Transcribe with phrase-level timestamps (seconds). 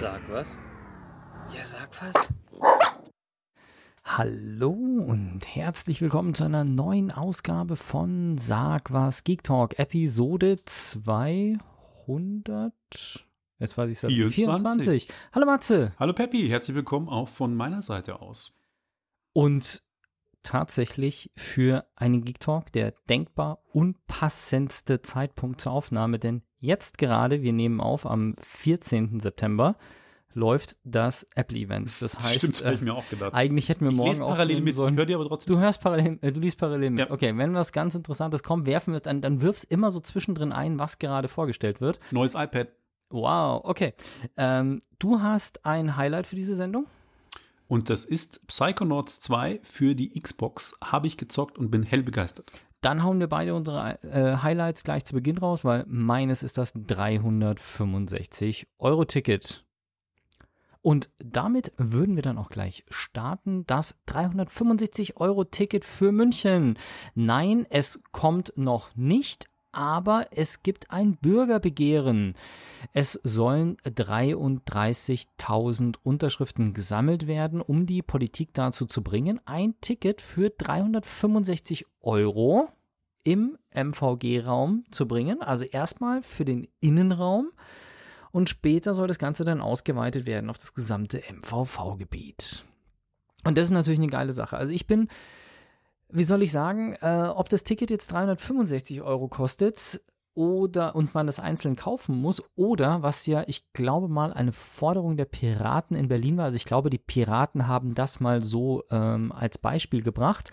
[0.00, 0.56] Sag was?
[1.52, 2.32] Ja, sag was.
[4.04, 12.72] Hallo und herzlich willkommen zu einer neuen Ausgabe von Sag was Geek Talk, Episode 200.
[13.58, 14.34] Jetzt weiß ich es 24.
[14.34, 15.08] 24.
[15.32, 15.92] Hallo Matze.
[15.98, 18.54] Hallo Peppi, herzlich willkommen auch von meiner Seite aus.
[19.32, 19.82] Und
[20.44, 27.52] tatsächlich für einen Geek Talk der denkbar unpassendste Zeitpunkt zur Aufnahme, denn jetzt gerade, wir
[27.52, 29.20] nehmen auf am 14.
[29.20, 29.76] September,
[30.34, 31.90] läuft das Apple-Event.
[32.00, 33.34] Das heißt, Stimmt, äh, ich mir auch gedacht.
[33.34, 34.96] eigentlich hätten wir Ich morgen lese parallel mit, sollen.
[34.96, 35.54] hör dir aber trotzdem.
[35.56, 37.00] Du hörst parallel, äh, du liest parallel mit.
[37.08, 37.10] Ja.
[37.10, 40.52] Okay, wenn was ganz Interessantes kommt, werfen wir es dann, dann wirf's immer so zwischendrin
[40.52, 41.98] ein, was gerade vorgestellt wird.
[42.10, 42.68] Neues iPad.
[43.10, 43.94] Wow, okay.
[44.36, 46.86] Ähm, du hast ein Highlight für diese Sendung?
[47.66, 50.78] Und das ist Psychonauts 2 für die Xbox.
[50.82, 52.50] Habe ich gezockt und bin hell begeistert.
[52.80, 56.72] Dann hauen wir beide unsere äh, Highlights gleich zu Beginn raus, weil meines ist das
[56.74, 59.64] 365 Euro Ticket.
[60.80, 63.66] Und damit würden wir dann auch gleich starten.
[63.66, 66.78] Das 365 Euro Ticket für München.
[67.14, 72.34] Nein, es kommt noch nicht, aber es gibt ein Bürgerbegehren.
[72.92, 80.50] Es sollen 33.000 Unterschriften gesammelt werden, um die Politik dazu zu bringen, ein Ticket für
[80.50, 82.68] 365 Euro
[83.24, 85.42] im MVG-Raum zu bringen.
[85.42, 87.50] Also erstmal für den Innenraum
[88.30, 92.64] und später soll das Ganze dann ausgeweitet werden auf das gesamte MVV-Gebiet.
[93.44, 94.56] Und das ist natürlich eine geile Sache.
[94.56, 95.08] Also ich bin,
[96.10, 100.00] wie soll ich sagen, äh, ob das Ticket jetzt 365 Euro kostet
[100.38, 105.16] oder und man das einzeln kaufen muss oder was ja, ich glaube mal, eine Forderung
[105.16, 106.44] der Piraten in Berlin war.
[106.44, 110.52] Also ich glaube, die Piraten haben das mal so ähm, als Beispiel gebracht.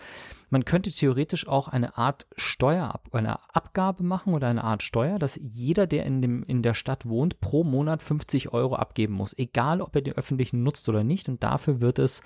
[0.50, 5.38] Man könnte theoretisch auch eine Art Steuer, eine Abgabe machen oder eine Art Steuer, dass
[5.40, 9.80] jeder, der in, dem, in der Stadt wohnt, pro Monat 50 Euro abgeben muss, egal
[9.80, 11.28] ob er den öffentlichen nutzt oder nicht.
[11.28, 12.22] Und dafür wird es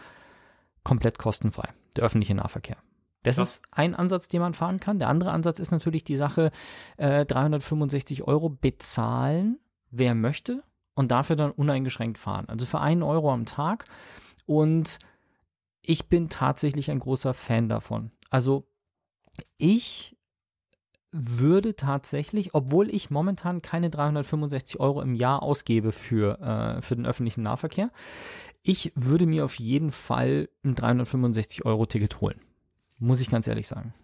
[0.82, 2.78] komplett kostenfrei, der öffentliche Nahverkehr.
[3.22, 3.48] Das Krass.
[3.48, 4.98] ist ein Ansatz, den man fahren kann.
[4.98, 6.50] Der andere Ansatz ist natürlich die Sache,
[6.96, 9.58] äh, 365 Euro bezahlen,
[9.90, 10.62] wer möchte,
[10.94, 12.48] und dafür dann uneingeschränkt fahren.
[12.48, 13.84] Also für einen Euro am Tag.
[14.46, 14.98] Und
[15.82, 18.10] ich bin tatsächlich ein großer Fan davon.
[18.30, 18.66] Also
[19.58, 20.16] ich
[21.12, 27.06] würde tatsächlich, obwohl ich momentan keine 365 Euro im Jahr ausgebe für, äh, für den
[27.06, 27.90] öffentlichen Nahverkehr,
[28.62, 32.40] ich würde mir auf jeden Fall ein 365 Euro Ticket holen.
[33.00, 33.94] Muss ich ganz ehrlich sagen.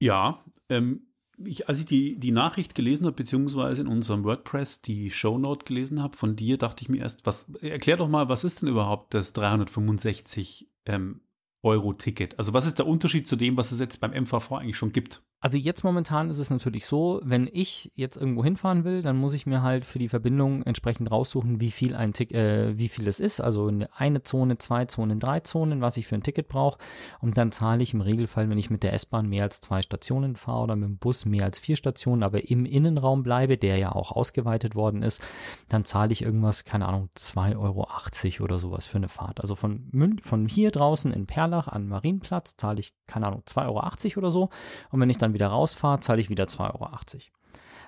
[0.00, 1.02] Ja, ähm,
[1.44, 6.02] ich, als ich die, die Nachricht gelesen habe, beziehungsweise in unserem WordPress die Shownote gelesen
[6.02, 9.14] habe von dir, dachte ich mir erst, was, erklär doch mal, was ist denn überhaupt
[9.14, 11.20] das 365 ähm,
[11.62, 12.38] Euro Ticket?
[12.38, 15.22] Also was ist der Unterschied zu dem, was es jetzt beim MVV eigentlich schon gibt?
[15.42, 19.34] Also jetzt momentan ist es natürlich so, wenn ich jetzt irgendwo hinfahren will, dann muss
[19.34, 23.08] ich mir halt für die Verbindung entsprechend raussuchen, wie viel ein Tick, äh, wie viel
[23.08, 23.40] es ist.
[23.40, 26.78] Also eine Zone, zwei Zonen, drei Zonen, was ich für ein Ticket brauche.
[27.20, 30.36] Und dann zahle ich im Regelfall, wenn ich mit der S-Bahn mehr als zwei Stationen
[30.36, 33.90] fahre oder mit dem Bus mehr als vier Stationen, aber im Innenraum bleibe, der ja
[33.90, 35.20] auch ausgeweitet worden ist,
[35.68, 39.40] dann zahle ich irgendwas, keine Ahnung, 2,80 Euro oder sowas für eine Fahrt.
[39.40, 43.66] Also von, Mün von hier draußen in Perlach an Marienplatz zahle ich, keine Ahnung, 2,80
[43.66, 44.48] Euro oder so.
[44.90, 46.88] Und wenn ich dann wieder rausfahre, zahle ich wieder 2,80 Euro.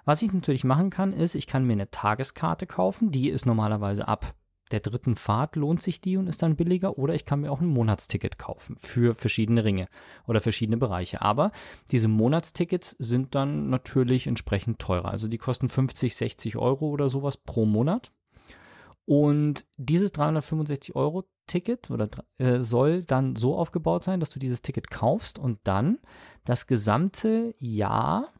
[0.05, 3.11] Was ich natürlich machen kann, ist, ich kann mir eine Tageskarte kaufen.
[3.11, 4.35] Die ist normalerweise ab
[4.71, 6.99] der dritten Fahrt lohnt sich die und ist dann billiger.
[6.99, 9.89] Oder ich kann mir auch ein Monatsticket kaufen für verschiedene Ringe
[10.27, 11.23] oder verschiedene Bereiche.
[11.23, 11.53] Aber
[11.91, 15.11] diese Monatstickets sind dann natürlich entsprechend teurer.
[15.11, 18.11] Also die kosten 50, 60 Euro oder sowas pro Monat.
[19.05, 24.63] Und dieses 365 Euro Ticket oder äh, soll dann so aufgebaut sein, dass du dieses
[24.63, 25.99] Ticket kaufst und dann
[26.45, 28.33] das gesamte Jahr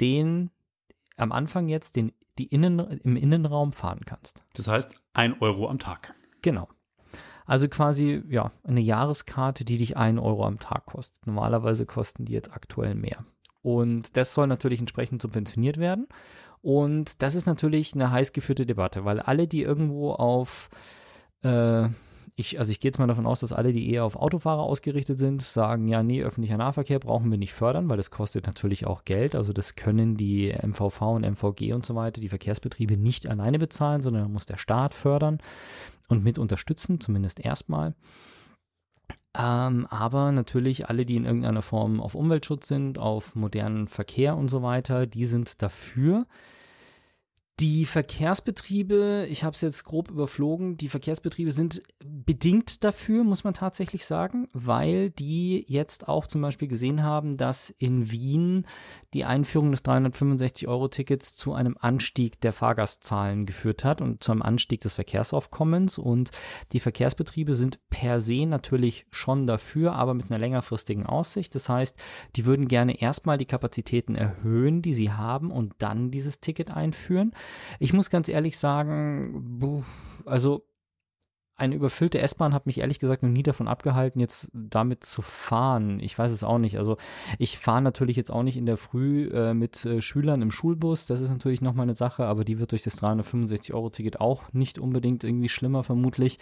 [0.00, 0.50] den
[1.16, 4.42] am Anfang jetzt den die Innen, im Innenraum fahren kannst.
[4.54, 6.14] Das heißt, ein Euro am Tag.
[6.42, 6.68] Genau.
[7.46, 11.26] Also quasi, ja, eine Jahreskarte, die dich ein Euro am Tag kostet.
[11.26, 13.24] Normalerweise kosten die jetzt aktuell mehr.
[13.62, 16.08] Und das soll natürlich entsprechend subventioniert werden.
[16.60, 20.68] Und das ist natürlich eine heiß geführte Debatte, weil alle, die irgendwo auf,
[21.46, 21.88] äh,
[22.38, 25.18] ich, also ich gehe jetzt mal davon aus, dass alle, die eher auf Autofahrer ausgerichtet
[25.18, 29.06] sind, sagen, ja, nee, öffentlicher Nahverkehr brauchen wir nicht fördern, weil das kostet natürlich auch
[29.06, 29.34] Geld.
[29.34, 34.02] Also das können die MVV und MVG und so weiter, die Verkehrsbetriebe nicht alleine bezahlen,
[34.02, 35.38] sondern muss der Staat fördern
[36.08, 37.94] und mit unterstützen, zumindest erstmal.
[39.34, 44.48] Ähm, aber natürlich alle, die in irgendeiner Form auf Umweltschutz sind, auf modernen Verkehr und
[44.48, 46.26] so weiter, die sind dafür.
[47.58, 53.54] Die Verkehrsbetriebe, ich habe es jetzt grob überflogen, die Verkehrsbetriebe sind bedingt dafür, muss man
[53.54, 58.66] tatsächlich sagen, weil die jetzt auch zum Beispiel gesehen haben, dass in Wien
[59.14, 64.82] die Einführung des 365-Euro-Tickets zu einem Anstieg der Fahrgastzahlen geführt hat und zu einem Anstieg
[64.82, 65.96] des Verkehrsaufkommens.
[65.96, 66.32] Und
[66.72, 71.54] die Verkehrsbetriebe sind per se natürlich schon dafür, aber mit einer längerfristigen Aussicht.
[71.54, 71.96] Das heißt,
[72.34, 77.32] die würden gerne erstmal die Kapazitäten erhöhen, die sie haben und dann dieses Ticket einführen.
[77.78, 79.82] Ich muss ganz ehrlich sagen,
[80.24, 80.66] also
[81.58, 86.00] eine überfüllte S-Bahn hat mich ehrlich gesagt noch nie davon abgehalten, jetzt damit zu fahren.
[86.00, 86.76] Ich weiß es auch nicht.
[86.76, 86.98] Also
[87.38, 91.06] ich fahre natürlich jetzt auch nicht in der Früh äh, mit äh, Schülern im Schulbus.
[91.06, 95.24] Das ist natürlich nochmal eine Sache, aber die wird durch das 365-Euro-Ticket auch nicht unbedingt
[95.24, 96.38] irgendwie schlimmer, vermutlich.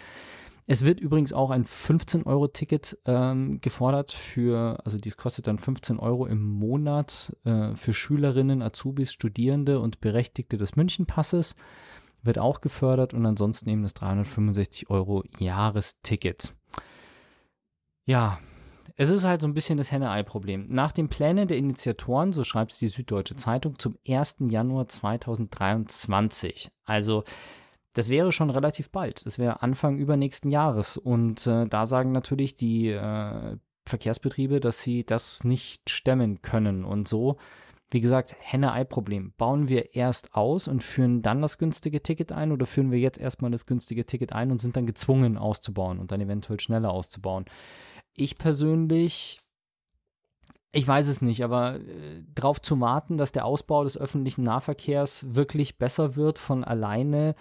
[0.67, 6.25] Es wird übrigens auch ein 15-Euro-Ticket ähm, gefordert für, also dies kostet dann 15 Euro
[6.25, 11.53] im Monat äh, für Schülerinnen, Azubis, Studierende und Berechtigte des Münchenpasses.
[12.23, 16.55] Wird auch gefördert und ansonsten eben das 365 Euro Jahresticket.
[18.05, 18.39] Ja,
[18.97, 20.67] es ist halt so ein bisschen das Henne-Ei-Problem.
[20.69, 24.37] Nach den Plänen der Initiatoren, so schreibt es die Süddeutsche Zeitung, zum 1.
[24.47, 26.69] Januar 2023.
[26.85, 27.23] Also
[27.95, 29.25] das wäre schon relativ bald.
[29.25, 30.97] Das wäre Anfang übernächsten Jahres.
[30.97, 33.57] Und äh, da sagen natürlich die äh,
[33.87, 36.83] Verkehrsbetriebe, dass sie das nicht stemmen können.
[36.83, 37.37] Und so,
[37.89, 39.33] wie gesagt, Henne-Ei-Problem.
[39.37, 43.17] Bauen wir erst aus und führen dann das günstige Ticket ein oder führen wir jetzt
[43.17, 47.45] erstmal das günstige Ticket ein und sind dann gezwungen auszubauen und dann eventuell schneller auszubauen?
[48.13, 49.39] Ich persönlich
[50.73, 55.33] ich weiß es nicht, aber äh, darauf zu warten, dass der Ausbau des öffentlichen Nahverkehrs
[55.33, 57.35] wirklich besser wird von alleine,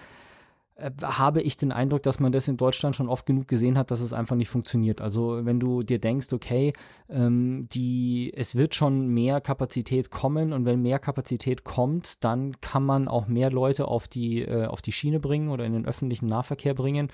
[0.77, 3.91] äh, habe ich den Eindruck, dass man das in Deutschland schon oft genug gesehen hat,
[3.91, 5.01] dass es einfach nicht funktioniert.
[5.01, 6.73] Also wenn du dir denkst, okay,
[7.09, 12.85] ähm, die, es wird schon mehr Kapazität kommen und wenn mehr Kapazität kommt, dann kann
[12.85, 16.27] man auch mehr Leute auf die, äh, auf die Schiene bringen oder in den öffentlichen
[16.27, 17.09] Nahverkehr bringen,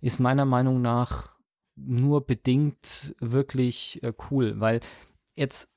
[0.00, 1.36] ist meiner Meinung nach
[1.76, 4.80] nur bedingt wirklich äh, cool, weil
[5.34, 5.70] jetzt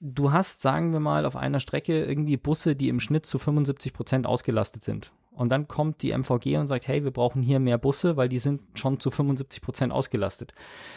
[0.00, 3.92] du hast, sagen wir mal, auf einer Strecke irgendwie Busse, die im Schnitt zu 75
[3.92, 5.12] Prozent ausgelastet sind.
[5.36, 8.38] Und dann kommt die MVG und sagt, hey, wir brauchen hier mehr Busse, weil die
[8.38, 10.54] sind schon zu 75 Prozent ausgelastet.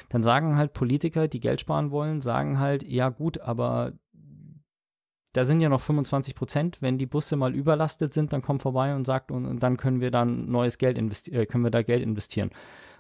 [0.08, 3.94] Dann sagen halt Politiker, die Geld sparen wollen, sagen halt, ja gut, aber
[5.34, 6.82] da sind ja noch 25 Prozent.
[6.82, 10.00] Wenn die Busse mal überlastet sind, dann kommt vorbei und sagt, und, und dann können
[10.00, 12.52] wir dann neues Geld investieren, äh, können wir da Geld investieren.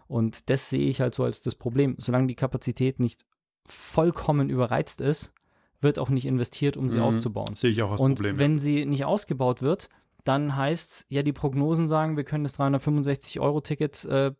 [0.08, 1.96] Und das sehe ich halt so als das Problem.
[2.00, 3.26] Solange die Kapazität nicht
[3.66, 5.34] vollkommen überreizt ist,
[5.80, 7.04] wird auch nicht investiert, um sie mhm.
[7.04, 7.56] aufzubauen.
[7.56, 8.34] Sehe ich auch als und Problem.
[8.34, 9.90] Und wenn sie nicht ausgebaut wird,
[10.24, 14.32] dann heißt es, ja, die Prognosen sagen, wir können das 365-Euro-Ticket äh,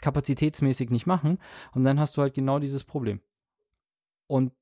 [0.00, 1.38] kapazitätsmäßig nicht machen.
[1.72, 3.20] Und dann hast du halt genau dieses Problem.
[4.26, 4.52] Und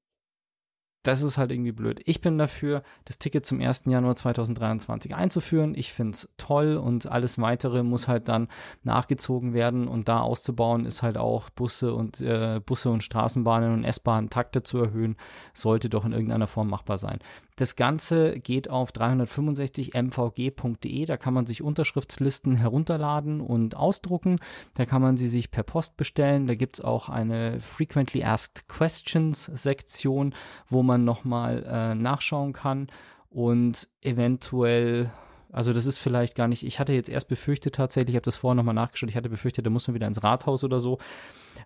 [1.05, 2.01] das ist halt irgendwie blöd.
[2.05, 3.85] Ich bin dafür, das Ticket zum 1.
[3.87, 5.75] Januar 2023 einzuführen.
[5.75, 8.49] Ich finde es toll und alles weitere muss halt dann
[8.83, 13.85] nachgezogen werden und da auszubauen ist halt auch Busse und äh, Busse und Straßenbahnen und
[13.85, 15.17] S-Bahnen Takte zu erhöhen,
[15.55, 17.21] sollte doch in irgendeiner Form machbar sein.
[17.59, 24.39] Das Ganze geht auf 365mvg.de, da kann man sich Unterschriftslisten herunterladen und ausdrucken.
[24.77, 26.47] Da kann man sie sich per Post bestellen.
[26.47, 30.37] Da gibt es auch eine Frequently Asked Questions Sektion,
[30.69, 32.87] wo man nochmal äh, nachschauen kann
[33.29, 35.11] und eventuell
[35.51, 38.37] also das ist vielleicht gar nicht, ich hatte jetzt erst befürchtet tatsächlich, ich habe das
[38.37, 40.99] vorher nochmal nachgeschaut, ich hatte befürchtet, da muss man wieder ins Rathaus oder so.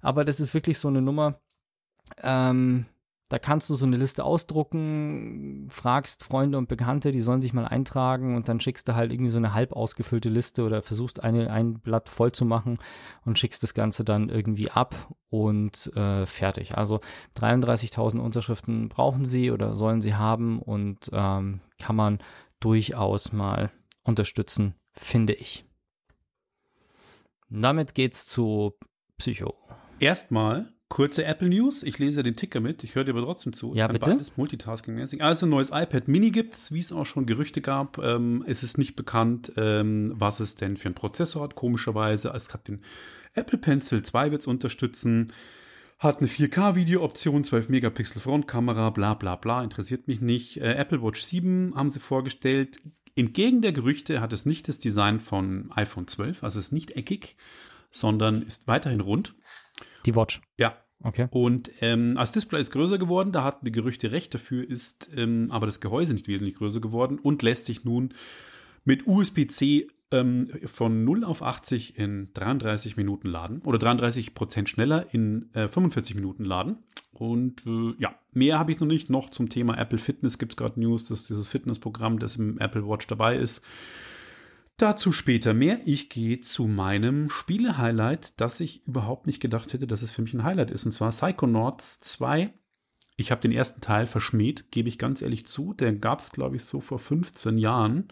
[0.00, 1.40] Aber das ist wirklich so eine Nummer,
[2.22, 2.86] ähm,
[3.32, 7.64] da kannst du so eine Liste ausdrucken, fragst Freunde und Bekannte, die sollen sich mal
[7.64, 11.50] eintragen und dann schickst du halt irgendwie so eine halb ausgefüllte Liste oder versuchst eine,
[11.50, 12.78] ein Blatt voll zu machen
[13.24, 16.76] und schickst das Ganze dann irgendwie ab und äh, fertig.
[16.76, 17.00] Also
[17.38, 22.18] 33.000 Unterschriften brauchen sie oder sollen sie haben und ähm, kann man
[22.60, 23.70] durchaus mal
[24.02, 25.64] unterstützen, finde ich.
[27.48, 28.74] Damit geht's zu
[29.16, 29.54] Psycho.
[29.98, 31.84] Erstmal Kurze Apple News.
[31.84, 32.84] Ich lese den Ticker mit.
[32.84, 33.74] Ich höre dir aber trotzdem zu.
[33.74, 34.10] Ja, bitte.
[34.10, 35.22] Beides multitasking-mäßig.
[35.22, 37.96] Also, ein neues iPad Mini gibt es, wie es auch schon Gerüchte gab.
[37.96, 42.28] Ähm, es ist nicht bekannt, ähm, was es denn für einen Prozessor hat, komischerweise.
[42.34, 42.82] Es hat den
[43.32, 45.32] Apple Pencil 2 wird es unterstützen.
[45.98, 50.58] Hat eine 4K-Video-Option, 12 Megapixel Frontkamera, bla bla bla, interessiert mich nicht.
[50.58, 52.82] Äh, Apple Watch 7 haben sie vorgestellt.
[53.16, 56.90] Entgegen der Gerüchte hat es nicht das Design von iPhone 12, also es ist nicht
[56.90, 57.38] eckig,
[57.90, 59.34] sondern ist weiterhin rund.
[60.04, 60.42] Die Watch.
[60.58, 60.81] Ja.
[61.02, 61.28] Okay.
[61.30, 65.48] Und ähm, das Display ist größer geworden, da hatten die Gerüchte recht, dafür ist ähm,
[65.50, 68.14] aber das Gehäuse nicht wesentlich größer geworden und lässt sich nun
[68.84, 75.12] mit USB-C ähm, von 0 auf 80 in 33 Minuten laden oder 33 Prozent schneller
[75.12, 76.76] in äh, 45 Minuten laden.
[77.12, 79.10] Und äh, ja, mehr habe ich noch nicht.
[79.10, 82.86] Noch zum Thema Apple Fitness gibt es gerade News, dass dieses Fitnessprogramm, das im Apple
[82.86, 83.62] Watch dabei ist,
[84.82, 85.78] Dazu später mehr.
[85.84, 90.34] Ich gehe zu meinem Spiele-Highlight, das ich überhaupt nicht gedacht hätte, dass es für mich
[90.34, 90.84] ein Highlight ist.
[90.84, 92.52] Und zwar Psychonauts 2.
[93.16, 95.72] Ich habe den ersten Teil verschmäht, gebe ich ganz ehrlich zu.
[95.72, 98.08] Der gab es, glaube ich, so vor 15 Jahren.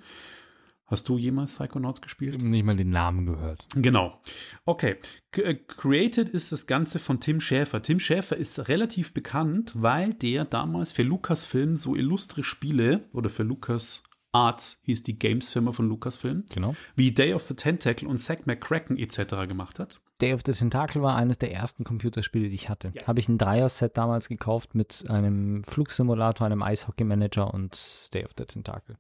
[0.87, 2.41] Hast du jemals Psychonauts gespielt?
[2.41, 3.67] Nicht mal den Namen gehört.
[3.75, 4.21] Genau.
[4.65, 4.99] Okay.
[5.35, 7.83] C äh, created ist das Ganze von Tim Schäfer.
[7.83, 13.43] Tim Schäfer ist relativ bekannt, weil der damals für Lucasfilm so illustre Spiele oder für
[13.43, 16.75] Lucas Arts hieß die Games-Firma von Lucasfilm, Genau.
[16.97, 19.49] wie Day of the Tentacle und Zack McCracken etc.
[19.49, 20.01] gemacht hat.
[20.21, 22.93] Day of the Tentacle war eines der ersten Computerspiele, die ich hatte.
[22.95, 23.07] Ja.
[23.07, 28.45] Habe ich ein Dreier-Set damals gekauft mit einem Flugsimulator, einem Eishockey-Manager und Day of the
[28.45, 28.97] Tentacle.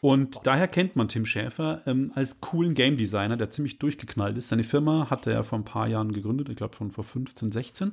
[0.00, 4.48] Und daher kennt man Tim Schäfer ähm, als coolen Game Designer, der ziemlich durchgeknallt ist.
[4.48, 7.92] Seine Firma hat er vor ein paar Jahren gegründet, ich glaube von vor 15, 16.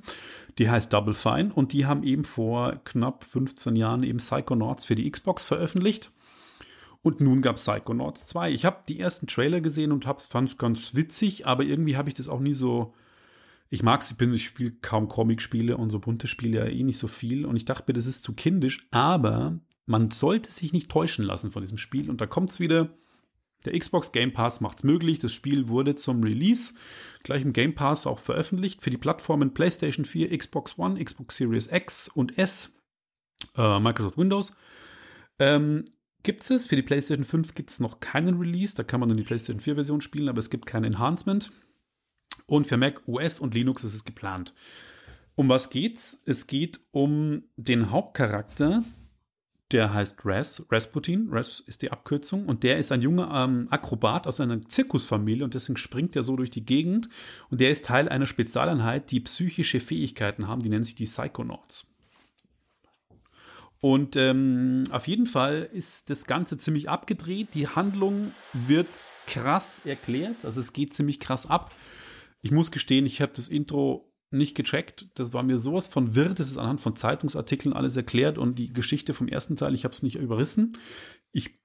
[0.58, 4.96] Die heißt Double Fine und die haben eben vor knapp 15 Jahren eben Psychonauts für
[4.96, 6.12] die Xbox veröffentlicht.
[7.04, 8.52] Und nun gab es Psychonauts 2.
[8.52, 12.16] Ich habe die ersten Trailer gesehen und fand es ganz witzig, aber irgendwie habe ich
[12.16, 12.94] das auch nie so.
[13.70, 16.84] Ich mag es, ich, bin- ich spiele kaum Comic-Spiele und so bunte Spiele ja eh
[16.84, 17.46] nicht so viel.
[17.46, 21.52] Und ich dachte mir, das ist zu kindisch, aber man sollte sich nicht täuschen lassen
[21.52, 22.10] von diesem Spiel.
[22.10, 22.90] Und da kommt es wieder.
[23.66, 25.20] Der Xbox Game Pass macht es möglich.
[25.20, 26.74] Das Spiel wurde zum Release
[27.24, 31.68] gleich im Game Pass auch veröffentlicht für die Plattformen PlayStation 4, Xbox One, Xbox Series
[31.72, 32.76] X und S,
[33.56, 34.54] äh, Microsoft Windows.
[35.40, 35.86] Ähm,
[36.24, 36.68] gibt es.
[36.68, 38.76] Für die PlayStation 5 gibt es noch keinen Release.
[38.76, 41.52] Da kann man dann die PlayStation 4-Version spielen, aber es gibt kein Enhancement.
[42.46, 44.54] Und für Mac OS und Linux ist es geplant.
[45.36, 46.22] Um was geht's?
[46.26, 48.84] Es geht um den Hauptcharakter,
[49.72, 51.30] der heißt Raz, Rasputin.
[51.32, 52.46] Raz ist die Abkürzung.
[52.46, 56.36] Und der ist ein junger ähm, Akrobat aus einer Zirkusfamilie und deswegen springt er so
[56.36, 57.10] durch die Gegend.
[57.50, 60.62] Und der ist Teil einer Spezialeinheit, die psychische Fähigkeiten haben.
[60.62, 61.88] Die nennen sich die Psychonauts.
[63.82, 67.50] Und ähm, auf jeden Fall ist das Ganze ziemlich abgedreht.
[67.56, 68.88] Die Handlung wird
[69.26, 70.46] krass erklärt.
[70.46, 71.74] Also es geht ziemlich krass ab.
[72.42, 75.08] Ich muss gestehen, ich habe das Intro nicht gecheckt.
[75.16, 76.30] Das war mir sowas von wirr.
[76.34, 79.94] Das ist anhand von Zeitungsartikeln alles erklärt und die Geschichte vom ersten Teil, ich habe
[79.94, 80.78] es nicht überrissen.
[81.32, 81.60] Ich,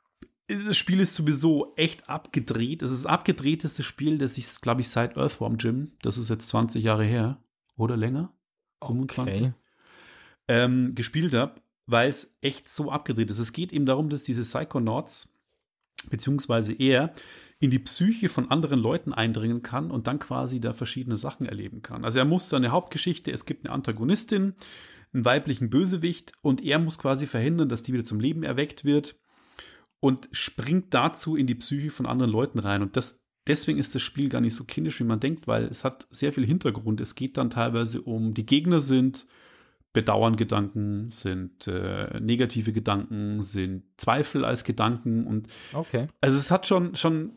[0.49, 2.82] das Spiel ist sowieso echt abgedreht.
[2.82, 6.49] Es ist das abgedrehteste Spiel, das ich, glaube ich, seit Earthworm Jim, das ist jetzt
[6.49, 7.42] 20 Jahre her
[7.76, 8.32] oder länger,
[8.85, 9.52] 25, Okay.
[10.49, 13.38] ähm, gespielt habe, weil es echt so abgedreht ist.
[13.38, 15.33] Es geht eben darum, dass diese Psychonauts,
[16.11, 17.12] beziehungsweise er,
[17.59, 21.83] in die Psyche von anderen Leuten eindringen kann und dann quasi da verschiedene Sachen erleben
[21.83, 22.05] kann.
[22.05, 24.55] Also er muss seine Hauptgeschichte, es gibt eine Antagonistin,
[25.12, 29.16] einen weiblichen Bösewicht und er muss quasi verhindern, dass die wieder zum Leben erweckt wird
[30.00, 32.83] und springt dazu in die Psyche von anderen Leuten rein.
[32.83, 35.85] Und das, deswegen ist das Spiel gar nicht so kindisch, wie man denkt, weil es
[35.85, 37.00] hat sehr viel Hintergrund.
[37.00, 39.26] Es geht dann teilweise um, die Gegner sind
[39.97, 46.09] Bedauerngedanken, sind äh, negative Gedanken, sind Zweifel als Gedanken und Okay.
[46.21, 47.33] also es hat schon, schon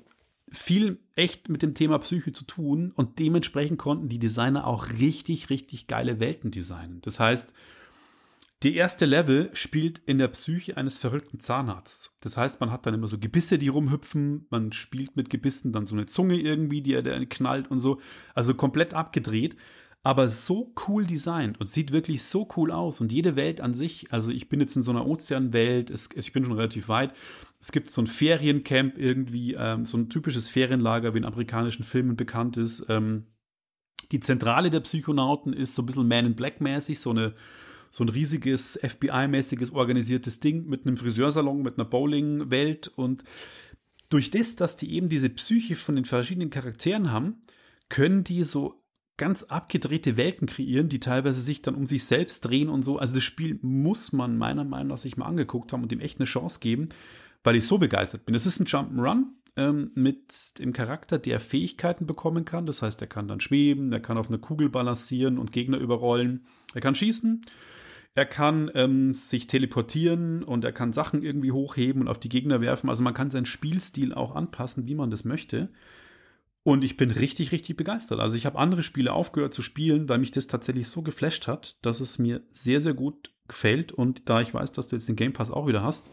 [0.51, 5.49] viel echt mit dem Thema Psyche zu tun und dementsprechend konnten die Designer auch richtig,
[5.49, 6.99] richtig geile Welten designen.
[7.01, 7.53] Das heißt,
[8.63, 12.17] die erste Level spielt in der Psyche eines verrückten Zahnarztes.
[12.19, 15.87] Das heißt, man hat dann immer so Gebisse, die rumhüpfen, man spielt mit Gebissen, dann
[15.87, 18.01] so eine Zunge irgendwie, die er dann knallt und so.
[18.35, 19.55] Also komplett abgedreht,
[20.03, 23.01] aber so cool designt und sieht wirklich so cool aus.
[23.01, 26.31] Und jede Welt an sich, also ich bin jetzt in so einer Ozeanwelt, es, ich
[26.31, 27.13] bin schon relativ weit.
[27.59, 32.15] Es gibt so ein Feriencamp irgendwie, ähm, so ein typisches Ferienlager, wie in amerikanischen Filmen
[32.15, 32.85] bekannt ist.
[32.87, 33.25] Ähm,
[34.11, 37.33] die Zentrale der Psychonauten ist so ein bisschen Man in Black mäßig, so eine
[37.91, 43.23] so ein riesiges FBI-mäßiges organisiertes Ding mit einem Friseursalon, mit einer Bowling-Welt und
[44.09, 47.41] durch das, dass die eben diese Psyche von den verschiedenen Charakteren haben,
[47.89, 48.78] können die so
[49.19, 52.97] ganz abgedrehte Welten kreieren, die teilweise sich dann um sich selbst drehen und so.
[52.97, 56.19] Also das Spiel muss man meiner Meinung nach sich mal angeguckt haben und ihm echt
[56.19, 56.89] eine Chance geben,
[57.43, 58.33] weil ich so begeistert bin.
[58.33, 62.65] Es ist ein Jump'n'Run ähm, mit dem Charakter, der Fähigkeiten bekommen kann.
[62.65, 66.45] Das heißt, er kann dann schweben, er kann auf einer Kugel balancieren und Gegner überrollen.
[66.73, 67.45] Er kann schießen.
[68.15, 72.59] Er kann ähm, sich teleportieren und er kann Sachen irgendwie hochheben und auf die Gegner
[72.59, 72.89] werfen.
[72.89, 75.69] Also man kann seinen Spielstil auch anpassen, wie man das möchte.
[76.63, 78.19] Und ich bin richtig, richtig begeistert.
[78.19, 81.83] Also ich habe andere Spiele aufgehört zu spielen, weil mich das tatsächlich so geflasht hat,
[81.85, 83.91] dass es mir sehr, sehr gut gefällt.
[83.91, 86.09] Und da ich weiß, dass du jetzt den Game Pass auch wieder hast,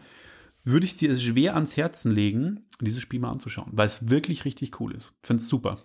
[0.63, 4.45] würde ich dir es schwer ans Herzen legen, dieses Spiel mal anzuschauen, weil es wirklich
[4.45, 5.13] richtig cool ist.
[5.21, 5.79] Finde es super.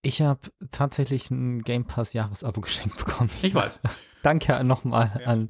[0.00, 0.40] Ich habe
[0.70, 3.30] tatsächlich ein Game Pass Jahresabo geschenkt bekommen.
[3.42, 3.80] Ich weiß.
[4.22, 5.48] Danke nochmal an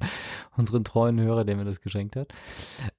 [0.55, 2.29] unseren treuen Hörer, der mir das geschenkt hat.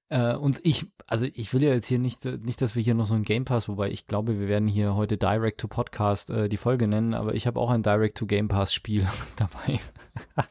[0.09, 3.07] Äh, und ich, also ich will ja jetzt hier nicht, nicht, dass wir hier noch
[3.07, 6.49] so ein Game Pass, wobei ich glaube, wir werden hier heute Direct to Podcast äh,
[6.49, 9.80] die Folge nennen, aber ich habe auch ein Direct to Game Pass Spiel dabei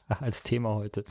[0.08, 1.04] als Thema heute.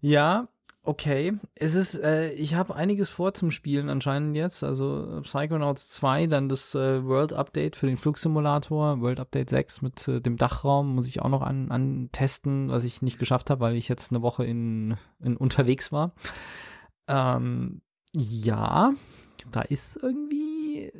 [0.00, 0.48] Ja,
[0.90, 1.34] okay.
[1.54, 4.64] Es ist, äh, ich habe einiges vor zum Spielen anscheinend jetzt.
[4.64, 10.08] Also Psychonauts 2, dann das äh, World Update für den Flugsimulator, World Update 6 mit
[10.08, 13.60] äh, dem Dachraum muss ich auch noch an, an testen, was ich nicht geschafft habe,
[13.60, 16.12] weil ich jetzt eine Woche in, in unterwegs war.
[17.06, 17.82] Ähm,
[18.12, 18.92] ja,
[19.52, 20.92] da ist irgendwie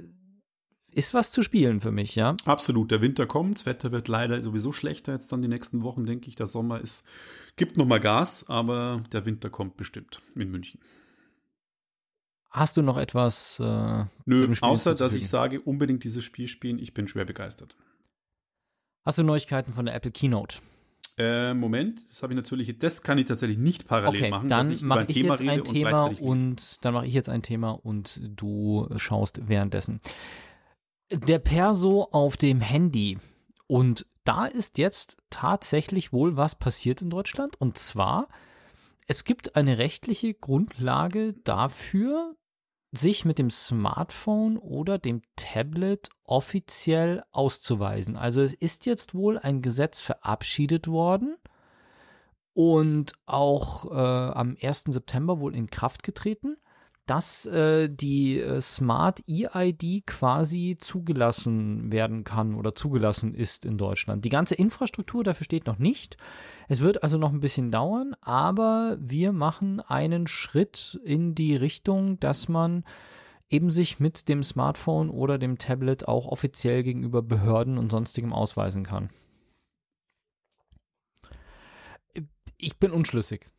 [0.93, 2.37] ist was zu spielen für mich, ja.
[2.45, 2.91] Absolut.
[2.91, 6.29] Der Winter kommt, das Wetter wird leider sowieso schlechter jetzt dann die nächsten Wochen, denke
[6.29, 6.37] ich.
[6.37, 7.05] Der Sommer ist,
[7.57, 10.81] gibt noch mal Gas, aber der Winter kommt bestimmt in München.
[12.51, 13.61] Hast du noch etwas?
[13.61, 16.81] Äh, Nö, außer dass ich sage, unbedingt dieses Spiel spielen.
[16.81, 17.77] Ich bin schwer begeistert.
[19.05, 20.59] Hast du Neuigkeiten von der Apple Keynote?
[21.17, 24.49] Äh, Moment, das habe ich natürlich, das kann ich tatsächlich nicht parallel okay, machen.
[24.49, 27.71] Dann mache ich Thema jetzt ein Thema und, und dann mache ich jetzt ein Thema
[27.71, 30.01] und du schaust währenddessen.
[31.13, 33.19] Der Perso auf dem Handy.
[33.67, 37.61] Und da ist jetzt tatsächlich wohl was passiert in Deutschland.
[37.61, 38.29] Und zwar,
[39.09, 42.37] es gibt eine rechtliche Grundlage dafür,
[42.93, 48.17] sich mit dem Smartphone oder dem Tablet offiziell auszuweisen.
[48.17, 51.37] Also es ist jetzt wohl ein Gesetz verabschiedet worden
[52.53, 54.85] und auch äh, am 1.
[54.89, 56.57] September wohl in Kraft getreten,
[57.11, 64.25] dass äh, die äh, Smart EID quasi zugelassen werden kann oder zugelassen ist in Deutschland.
[64.25, 66.17] Die ganze Infrastruktur dafür steht noch nicht.
[66.69, 72.21] Es wird also noch ein bisschen dauern, aber wir machen einen Schritt in die Richtung,
[72.21, 72.85] dass man
[73.49, 78.85] eben sich mit dem Smartphone oder dem Tablet auch offiziell gegenüber Behörden und sonstigem ausweisen
[78.85, 79.11] kann.
[82.57, 83.51] Ich bin unschlüssig.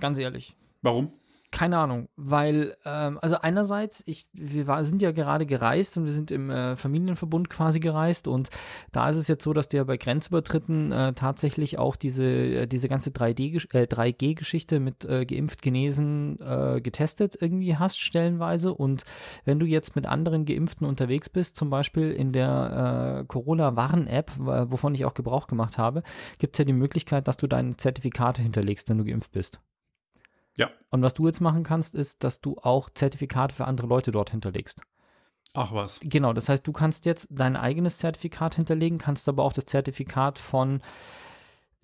[0.00, 0.56] Ganz ehrlich.
[0.80, 1.12] Warum?
[1.56, 6.12] Keine Ahnung, weil, ähm, also einerseits, ich, wir war, sind ja gerade gereist und wir
[6.12, 8.50] sind im äh, Familienverbund quasi gereist und
[8.92, 12.66] da ist es jetzt so, dass du ja bei Grenzübertritten äh, tatsächlich auch diese, äh,
[12.66, 18.74] diese ganze 3D, äh, 3G-Geschichte mit äh, geimpft, genesen, äh, getestet irgendwie hast, stellenweise.
[18.74, 19.06] Und
[19.46, 25.06] wenn du jetzt mit anderen Geimpften unterwegs bist, zum Beispiel in der Corona-Warn-App, wovon ich
[25.06, 26.02] auch Gebrauch gemacht habe,
[26.38, 29.58] gibt es ja die Möglichkeit, dass du deine Zertifikate hinterlegst, wenn du geimpft bist.
[30.56, 30.70] Ja.
[30.90, 34.30] Und was du jetzt machen kannst, ist, dass du auch Zertifikate für andere Leute dort
[34.30, 34.80] hinterlegst.
[35.54, 36.00] Ach was.
[36.02, 40.38] Genau, das heißt, du kannst jetzt dein eigenes Zertifikat hinterlegen, kannst aber auch das Zertifikat
[40.38, 40.82] von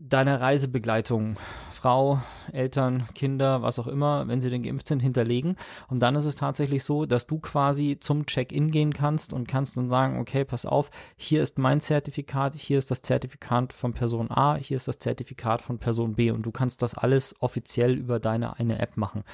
[0.09, 1.37] deiner Reisebegleitung,
[1.71, 2.21] Frau,
[2.53, 5.57] Eltern, Kinder, was auch immer, wenn sie denn geimpft sind, hinterlegen.
[5.89, 9.77] Und dann ist es tatsächlich so, dass du quasi zum Check-in gehen kannst und kannst
[9.77, 14.31] dann sagen, okay, pass auf, hier ist mein Zertifikat, hier ist das Zertifikat von Person
[14.31, 18.21] A, hier ist das Zertifikat von Person B und du kannst das alles offiziell über
[18.21, 19.25] deine eine App machen.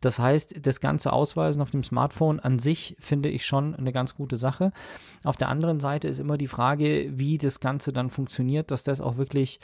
[0.00, 4.14] Das heißt, das ganze Ausweisen auf dem Smartphone an sich finde ich schon eine ganz
[4.14, 4.72] gute Sache.
[5.24, 9.00] Auf der anderen Seite ist immer die Frage, wie das Ganze dann funktioniert, dass das
[9.00, 9.60] auch wirklich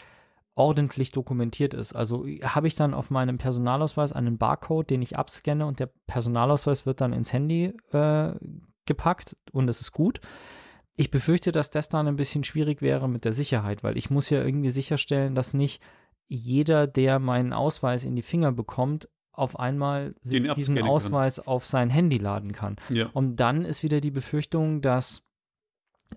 [0.57, 1.95] ordentlich dokumentiert ist.
[1.95, 6.87] Also habe ich dann auf meinem Personalausweis einen Barcode, den ich abscanne und der Personalausweis
[6.87, 8.33] wird dann ins Handy äh,
[8.87, 10.21] gepackt und es ist gut.
[10.95, 14.31] Ich befürchte, dass das dann ein bisschen schwierig wäre mit der Sicherheit, weil ich muss
[14.31, 15.83] ja irgendwie sicherstellen, dass nicht
[16.27, 21.47] jeder, der meinen Ausweis in die Finger bekommt, auf einmal sich diesen Ausweis kann.
[21.47, 22.77] auf sein Handy laden kann.
[22.89, 23.11] Ja.
[23.13, 25.23] Und dann ist wieder die Befürchtung, dass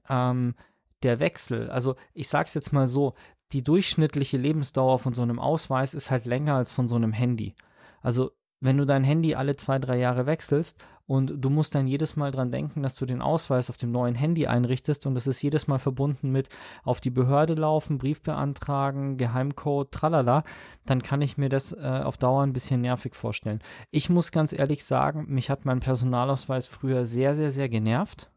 [0.07, 0.55] ähm,
[1.03, 3.15] der Wechsel, also ich sage es jetzt mal so,
[3.51, 7.55] die durchschnittliche Lebensdauer von so einem Ausweis ist halt länger als von so einem Handy.
[8.01, 8.31] Also
[8.61, 12.31] wenn du dein Handy alle zwei, drei Jahre wechselst und du musst dann jedes Mal
[12.31, 15.67] dran denken, dass du den Ausweis auf dem neuen Handy einrichtest und es ist jedes
[15.67, 16.49] Mal verbunden mit
[16.83, 20.43] auf die Behörde laufen, Brief beantragen, Geheimcode, tralala,
[20.85, 23.61] dann kann ich mir das äh, auf Dauer ein bisschen nervig vorstellen.
[23.91, 28.29] Ich muss ganz ehrlich sagen, mich hat mein Personalausweis früher sehr, sehr, sehr genervt.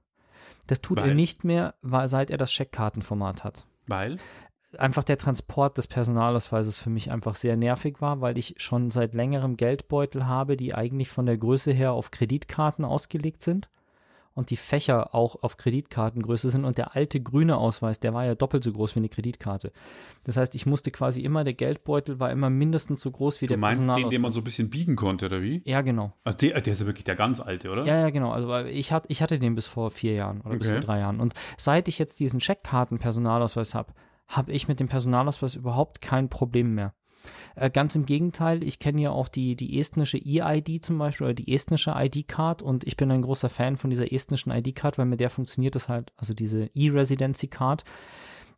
[0.69, 1.09] Das tut weil?
[1.09, 3.67] er nicht mehr, weil, seit er das Scheckkartenformat hat.
[3.89, 4.19] Weil?
[4.79, 9.15] Einfach der Transport des Personalausweises für mich einfach sehr nervig war, weil ich schon seit
[9.15, 13.69] längerem Geldbeutel habe, die eigentlich von der Größe her auf Kreditkarten ausgelegt sind
[14.35, 18.35] und die Fächer auch auf Kreditkartengröße sind und der alte grüne Ausweis, der war ja
[18.35, 19.73] doppelt so groß wie eine Kreditkarte.
[20.25, 23.51] Das heißt, ich musste quasi immer, der Geldbeutel war immer mindestens so groß wie du
[23.51, 25.63] der meinst den, den man so ein bisschen biegen konnte, oder wie?
[25.65, 26.15] Ja, genau.
[26.25, 27.85] Also der, der ist ja wirklich der ganz alte, oder?
[27.85, 28.33] Ja, ja, genau.
[28.33, 30.59] Also ich, hat, ich hatte den bis vor vier Jahren oder okay.
[30.59, 31.21] bis vor drei Jahren.
[31.21, 33.93] Und seit ich jetzt diesen Scheckkarten-Personalausweis habe,
[34.33, 36.95] habe ich mit dem Personalausweis überhaupt kein Problem mehr.
[37.55, 41.35] Äh, ganz im Gegenteil, ich kenne ja auch die, die estnische E-ID zum Beispiel oder
[41.35, 45.21] die estnische ID-Card und ich bin ein großer Fan von dieser estnischen ID-Card, weil mit
[45.21, 47.85] der funktioniert das halt, also diese E-Residency-Card,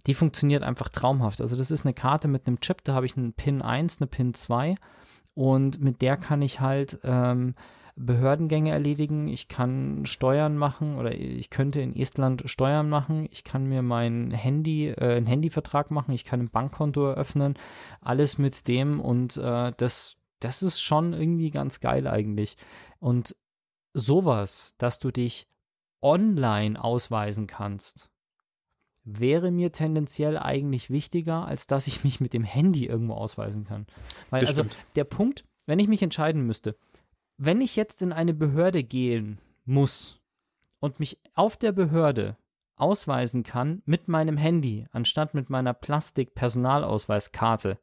[0.06, 1.40] die funktioniert einfach traumhaft.
[1.40, 4.06] Also das ist eine Karte mit einem Chip, da habe ich einen PIN 1, eine
[4.06, 4.76] PIN 2
[5.34, 7.54] und mit der kann ich halt ähm,
[7.96, 13.66] Behördengänge erledigen, ich kann Steuern machen oder ich könnte in Estland Steuern machen, ich kann
[13.66, 17.54] mir mein Handy, äh, einen Handyvertrag machen, ich kann ein Bankkonto eröffnen,
[18.00, 22.57] alles mit dem und äh, das das ist schon irgendwie ganz geil eigentlich.
[22.98, 23.35] Und
[23.94, 25.48] sowas, dass du dich
[26.02, 28.11] online ausweisen kannst,
[29.04, 33.87] wäre mir tendenziell eigentlich wichtiger, als dass ich mich mit dem Handy irgendwo ausweisen kann.
[34.30, 34.78] Weil Das also stimmt.
[34.96, 36.76] der Punkt, wenn ich mich entscheiden müsste,
[37.37, 40.20] wenn ich jetzt in eine Behörde gehen muss
[40.81, 42.37] und mich auf der Behörde
[42.77, 47.79] ausweisen kann mit meinem Handy, anstatt mit meiner Plastik-Personalausweiskarte,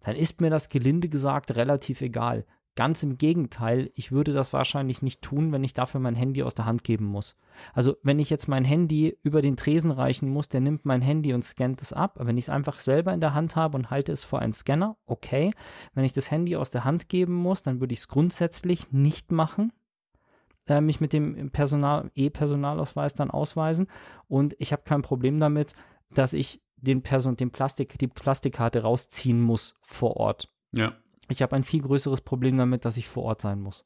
[0.00, 2.44] dann ist mir das gelinde gesagt relativ egal.
[2.74, 6.54] Ganz im Gegenteil, ich würde das wahrscheinlich nicht tun, wenn ich dafür mein Handy aus
[6.54, 7.36] der Hand geben muss.
[7.74, 11.34] Also wenn ich jetzt mein Handy über den Tresen reichen muss, der nimmt mein Handy
[11.34, 12.12] und scannt es ab.
[12.16, 14.54] Aber wenn ich es einfach selber in der Hand habe und halte es vor einen
[14.54, 15.52] Scanner, okay.
[15.92, 19.32] Wenn ich das Handy aus der Hand geben muss, dann würde ich es grundsätzlich nicht
[19.32, 19.72] machen.
[20.66, 23.88] Äh, mich mit dem Personal, E-Personalausweis dann ausweisen.
[24.28, 25.74] Und ich habe kein Problem damit,
[26.10, 30.48] dass ich den Person, den Plastik, die Plastikkarte rausziehen muss vor Ort.
[30.72, 30.94] Ja.
[31.28, 33.84] Ich habe ein viel größeres Problem damit, dass ich vor Ort sein muss.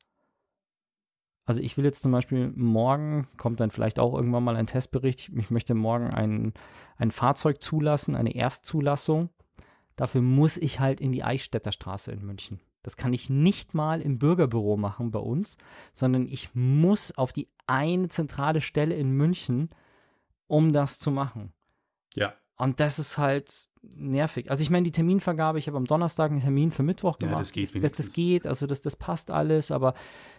[1.45, 5.31] Also ich will jetzt zum Beispiel morgen, kommt dann vielleicht auch irgendwann mal ein Testbericht,
[5.35, 6.55] ich möchte morgen ein,
[6.97, 9.31] ein Fahrzeug zulassen, eine Erstzulassung.
[9.95, 12.61] Dafür muss ich halt in die Eichstätter Straße in München.
[12.83, 15.57] Das kann ich nicht mal im Bürgerbüro machen bei uns,
[15.95, 19.71] sondern ich muss auf die eine zentrale Stelle in München,
[20.49, 21.53] um das zu machen.
[22.15, 22.35] Ja.
[22.57, 24.51] Und das ist halt nervig.
[24.51, 27.41] Also ich meine, die Terminvergabe, ich habe am Donnerstag einen Termin für Mittwoch Ja, gemacht.
[27.43, 29.95] das geht das, das geht, also das, das passt alles, aber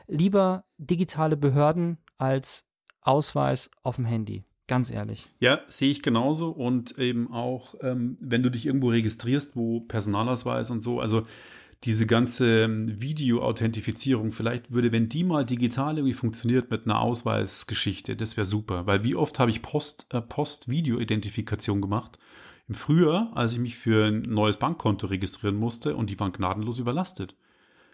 [0.07, 2.67] lieber digitale Behörden als
[3.01, 4.43] Ausweis auf dem Handy.
[4.67, 5.27] Ganz ehrlich.
[5.39, 6.49] Ja, sehe ich genauso.
[6.49, 11.25] Und eben auch, ähm, wenn du dich irgendwo registrierst, wo Personalausweis und so, also
[11.85, 18.17] diese ganze ähm, Video-Authentifizierung, vielleicht würde, wenn die mal digital irgendwie funktioniert mit einer Ausweisgeschichte,
[18.17, 18.87] das wäre super.
[18.87, 22.19] Weil wie oft habe ich Post, äh, Post-Video-Identifikation gemacht?
[22.67, 26.79] Im Frühjahr, als ich mich für ein neues Bankkonto registrieren musste und die waren gnadenlos
[26.79, 27.35] überlastet.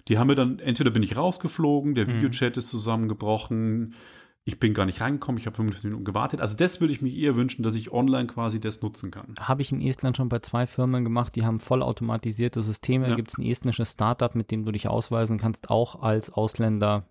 [0.08, 2.16] Die haben mir dann, entweder bin ich rausgeflogen, der Mhm.
[2.22, 3.94] Videochat ist zusammengebrochen,
[4.46, 6.42] ich bin gar nicht reingekommen, ich habe 45 Minuten gewartet.
[6.42, 9.36] Also das würde ich mir eher wünschen, dass ich online quasi das nutzen kann.
[9.40, 13.06] Habe ich in Estland schon bei zwei Firmen gemacht, die haben vollautomatisierte Systeme.
[13.06, 13.12] Ja.
[13.12, 17.06] Da gibt es ein estnisches Startup, mit dem du dich ausweisen kannst, auch als Ausländer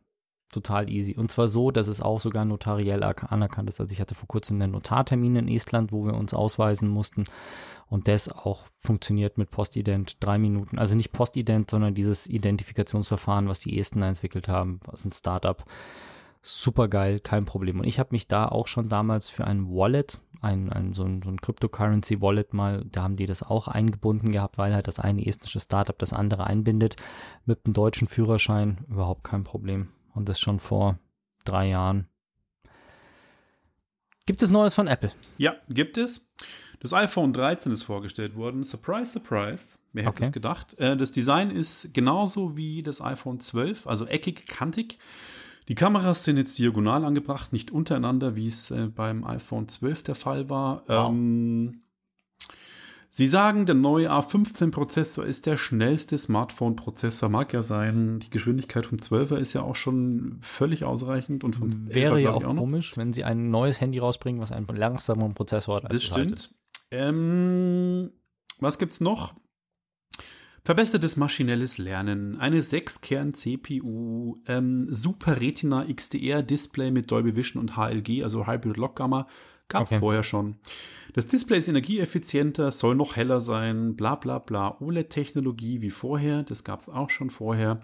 [0.53, 1.17] total easy.
[1.17, 3.81] Und zwar so, dass es auch sogar notariell anerkannt ist.
[3.81, 7.25] Also ich hatte vor kurzem einen Notartermin in Estland, wo wir uns ausweisen mussten.
[7.88, 10.79] Und das auch funktioniert mit Postident drei Minuten.
[10.79, 15.62] Also nicht Postident, sondern dieses Identifikationsverfahren, was die Esten entwickelt haben, was ein Startup.
[16.41, 17.81] Super geil, kein Problem.
[17.81, 21.23] Und ich habe mich da auch schon damals für ein Wallet, ein, ein, so ein,
[21.23, 25.25] so ein Cryptocurrency-Wallet mal, da haben die das auch eingebunden gehabt, weil halt das eine
[25.25, 26.97] estnische Startup das andere einbindet.
[27.45, 29.88] Mit dem deutschen Führerschein überhaupt kein Problem.
[30.14, 30.98] Und das schon vor
[31.44, 32.09] drei Jahren.
[34.27, 35.11] Gibt es Neues von Apple?
[35.38, 36.29] Ja, gibt es.
[36.81, 38.64] Das iPhone 13 ist vorgestellt worden.
[38.64, 39.79] Surprise, surprise.
[39.92, 40.25] Wer hätte Okay.
[40.25, 40.75] es gedacht?
[40.79, 44.98] Äh, das Design ist genauso wie das iPhone 12, also eckig, kantig.
[45.68, 50.14] Die Kameras sind jetzt diagonal angebracht, nicht untereinander, wie es äh, beim iPhone 12 der
[50.14, 50.83] Fall war.
[50.88, 51.11] Wow.
[51.11, 51.83] Ähm,
[53.14, 57.29] Sie sagen, der neue A15-Prozessor ist der schnellste Smartphone-Prozessor.
[57.29, 58.20] Mag ja sein.
[58.20, 62.33] Die Geschwindigkeit vom 12er ist ja auch schon völlig ausreichend und vom 11er, Wäre ja
[62.33, 62.57] auch noch.
[62.57, 65.85] komisch, wenn sie ein neues Handy rausbringen, was einen langsameren Prozessor hat.
[65.85, 66.55] als Das stimmt.
[66.90, 68.12] Ähm,
[68.61, 69.35] was gibt's noch?
[70.64, 78.46] Verbessertes maschinelles Lernen, eine 6-Kern-CPU, ähm, Super Retina XDR-Display mit Dolby Vision und HLG, also
[78.46, 79.27] Hybrid Lock Gamma,
[79.72, 80.00] gab es Okay.
[80.00, 80.56] vorher schon.
[81.14, 84.76] Das Display ist energieeffizienter, soll noch heller sein, bla bla bla.
[84.80, 87.80] OLED-Technologie wie vorher, das gab es auch schon vorher.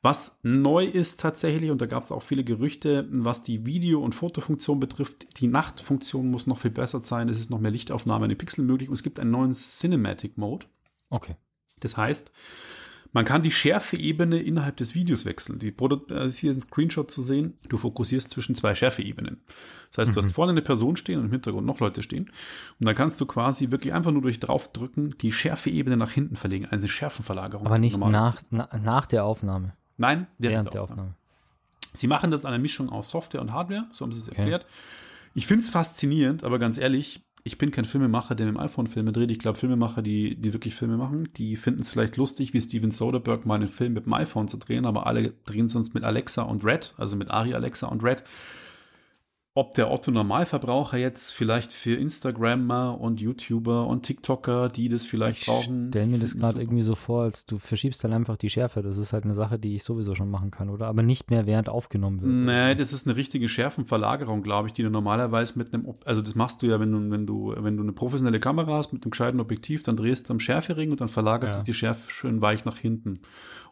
[0.00, 4.14] Was neu ist tatsächlich, und da gab es auch viele Gerüchte, was die Video- und
[4.14, 7.28] Fotofunktion betrifft, die Nachtfunktion muss noch viel besser sein.
[7.28, 10.38] Es ist noch mehr Lichtaufnahme in den Pixeln möglich und es gibt einen neuen Cinematic
[10.38, 10.66] Mode.
[11.10, 11.36] Okay.
[11.80, 12.32] Das heißt,
[13.12, 15.58] man kann die Schärfeebene innerhalb des Videos wechseln.
[15.58, 17.54] Die Produ- äh, ist hier ein Screenshot zu sehen.
[17.68, 19.40] Du fokussierst zwischen zwei Schärfeebenen.
[19.90, 22.30] Das heißt, du hast vorne eine Person stehen und im Hintergrund noch Leute stehen.
[22.80, 26.64] Und dann kannst du quasi wirklich einfach nur durch draufdrücken die Schärfeebene nach hinten verlegen.
[26.66, 27.66] Eine Schärfenverlagerung.
[27.66, 31.14] Aber nicht nach, na, nach der Aufnahme, Nein, während der Aufnahme.
[31.92, 34.66] Sie machen das an einer Mischung aus Software und Hardware, so haben sie es erklärt.
[35.34, 38.86] Ich finde es faszinierend, aber ganz ehrlich, ich bin kein Filmemacher, der mit dem iPhone
[38.86, 39.30] Filme dreht.
[39.30, 42.90] Ich glaube, Filmemacher, die, die wirklich Filme machen, die finden es vielleicht lustig, wie Steven
[42.90, 46.42] Soderbergh mal einen Film mit dem iPhone zu drehen, aber alle drehen sonst mit Alexa
[46.42, 48.22] und Red, also mit Ari Alexa und Red.
[49.54, 55.40] Ob der Otto Normalverbraucher jetzt vielleicht für Instagrammer und YouTuber und TikToker, die das vielleicht
[55.42, 55.88] ich brauchen.
[55.90, 58.80] stell mir das gerade irgendwie so vor, als du verschiebst dann einfach die Schärfe.
[58.80, 60.86] Das ist halt eine Sache, die ich sowieso schon machen kann, oder?
[60.86, 62.32] Aber nicht mehr während aufgenommen wird.
[62.32, 66.34] Nee, das ist eine richtige Schärfenverlagerung, glaube ich, die du normalerweise mit einem, also das
[66.34, 69.10] machst du ja, wenn du, wenn du, wenn du eine professionelle Kamera hast mit einem
[69.10, 71.52] gescheiten Objektiv, dann drehst du am Schärfering und dann verlagert Ja.
[71.56, 73.20] sich die Schärfe schön weich nach hinten.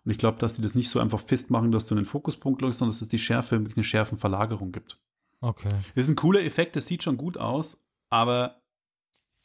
[0.05, 2.81] Und ich glaube, dass die das nicht so einfach festmachen, dass du einen Fokuspunkt läufst,
[2.81, 4.99] sondern dass es die Schärfe eine Schärfenverlagerung gibt.
[5.41, 5.71] Okay.
[5.95, 8.61] Das ist ein cooler Effekt, das sieht schon gut aus, aber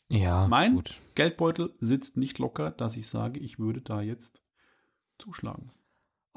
[0.10, 0.76] Ja, Mein?
[0.76, 1.00] gut.
[1.16, 4.44] Geldbeutel sitzt nicht locker, dass ich sage, ich würde da jetzt
[5.18, 5.72] zuschlagen.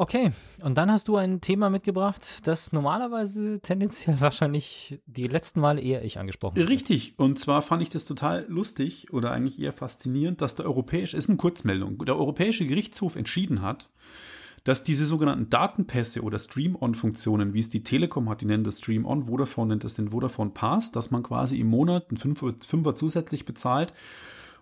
[0.01, 0.31] Okay,
[0.63, 6.05] und dann hast du ein Thema mitgebracht, das normalerweise tendenziell wahrscheinlich die letzten Male eher
[6.05, 6.69] ich angesprochen habe.
[6.69, 11.17] Richtig, und zwar fand ich das total lustig oder eigentlich eher faszinierend, dass der europäische,
[11.17, 13.91] ist eine Kurzmeldung, der Europäische Gerichtshof entschieden hat,
[14.69, 19.25] dass diese sogenannten Datenpässe oder Stream-On-Funktionen, wie es die Telekom hat, die nennen das Stream-On,
[19.25, 23.47] Vodafone nennt das den Vodafone Pass, dass man quasi im Monat einen Fünfer, Fünfer zusätzlich
[23.47, 23.95] bezahlt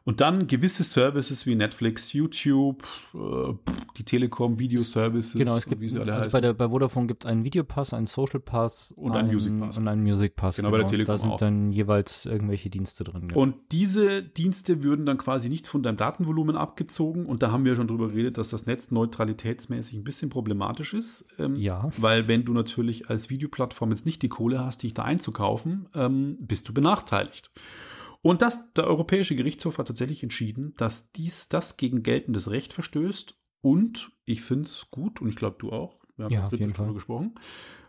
[0.06, 3.52] und dann gewisse Services wie Netflix, YouTube, äh,
[3.96, 6.32] die Telekom, Video-Services, Genau, es gibt, wie sie alle also heißen.
[6.32, 9.76] bei, der, bei Vodafone gibt es einen Videopass, einen Social Pass Und einen Music Pass.
[9.76, 10.56] Und einen Music Pass.
[10.56, 11.38] Genau, bei der Telekom Da sind auch.
[11.38, 13.26] dann jeweils irgendwelche Dienste drin.
[13.26, 13.40] genau.
[13.40, 17.26] Und diese Dienste würden dann quasi nicht von deinem Datenvolumen abgezogen.
[17.26, 21.26] Und da haben wir schon drüber geredet, dass das Netz neutralitätsmäßig ein bisschen problematisch ist.
[21.40, 21.90] Ähm, Ja.
[21.98, 26.36] Weil wenn du natürlich als Videoplattform jetzt nicht die Kohle hast, dich da einzukaufen, ähm,
[26.40, 27.50] bist du benachteiligt.
[28.26, 33.38] Und das, der Europäische Gerichtshof hat tatsächlich entschieden, dass dies das gegen geltendes Recht verstößt.
[33.60, 36.00] Und ich finde es gut, und ich glaube du auch.
[36.16, 36.92] Wir haben Ja, auf jeden Fall.
[36.92, 37.36] gesprochen.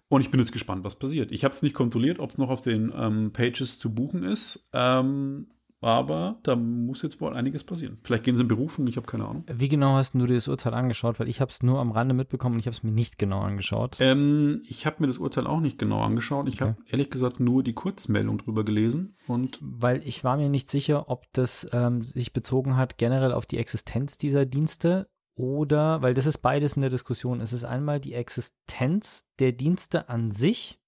[0.10, 1.32] Und ich bin jetzt gespannt, was passiert.
[1.32, 4.70] Ich habe es nicht kontrolliert, ob es noch auf den ähm, Pages zu buchen ist.
[4.74, 5.48] Ähm,
[5.82, 7.98] aber da muss jetzt wohl einiges passieren.
[8.04, 9.44] Vielleicht gehen sie in Berufung, ich habe keine Ahnung.
[9.52, 11.20] Wie genau hast du dir das Urteil angeschaut?
[11.20, 13.42] Weil ich habe es nur am Rande mitbekommen und ich habe es mir nicht genau
[13.42, 13.98] angeschaut.
[14.00, 16.48] Ähm, ich habe mir das Urteil auch nicht genau angeschaut.
[16.48, 16.72] Ich Okay.
[16.72, 19.16] habe ehrlich gesagt nur die Kurzmeldung drüber gelesen.
[19.28, 23.46] Und weil ich war mir nicht sicher, ob das ähm, sich bezogen hat generell auf
[23.46, 27.42] die Existenz dieser Dienste oder, weil das ist beides in der Diskussion.
[27.42, 30.80] Es ist einmal die Existenz der Dienste an sich,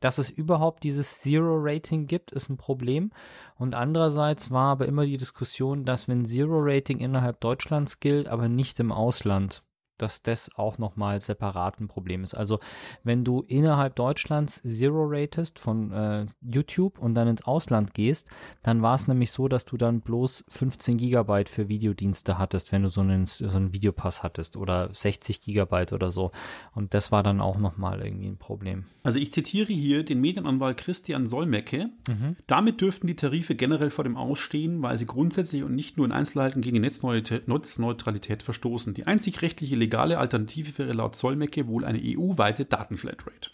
[0.00, 3.12] dass es überhaupt dieses Zero-Rating gibt, ist ein Problem.
[3.56, 8.80] Und andererseits war aber immer die Diskussion, dass wenn Zero-Rating innerhalb Deutschlands gilt, aber nicht
[8.80, 9.62] im Ausland,
[10.02, 12.34] dass das auch nochmal separat ein Problem ist.
[12.34, 12.58] Also
[13.04, 18.28] wenn du innerhalb Deutschlands Zero ratest von äh, YouTube und dann ins Ausland gehst,
[18.62, 22.82] dann war es nämlich so, dass du dann bloß 15 Gigabyte für Videodienste hattest, wenn
[22.82, 26.32] du so einen, so einen Videopass hattest oder 60 Gigabyte oder so.
[26.74, 28.84] Und das war dann auch nochmal irgendwie ein Problem.
[29.02, 31.90] also ich zitiere hier den Medienanwalt Christian Solmecke.
[32.46, 36.12] Damit dürften die Tarife generell vor dem Ausstehen, weil sie grundsätzlich und nicht nur in
[36.12, 38.94] Einzelheiten gegen die Netzneutralität, Netzneutralität verstoßen.
[38.94, 43.50] Die einzig rechtliche legale Alternative wäre laut Solmecke wohl eine EU-weite Datenflatrate.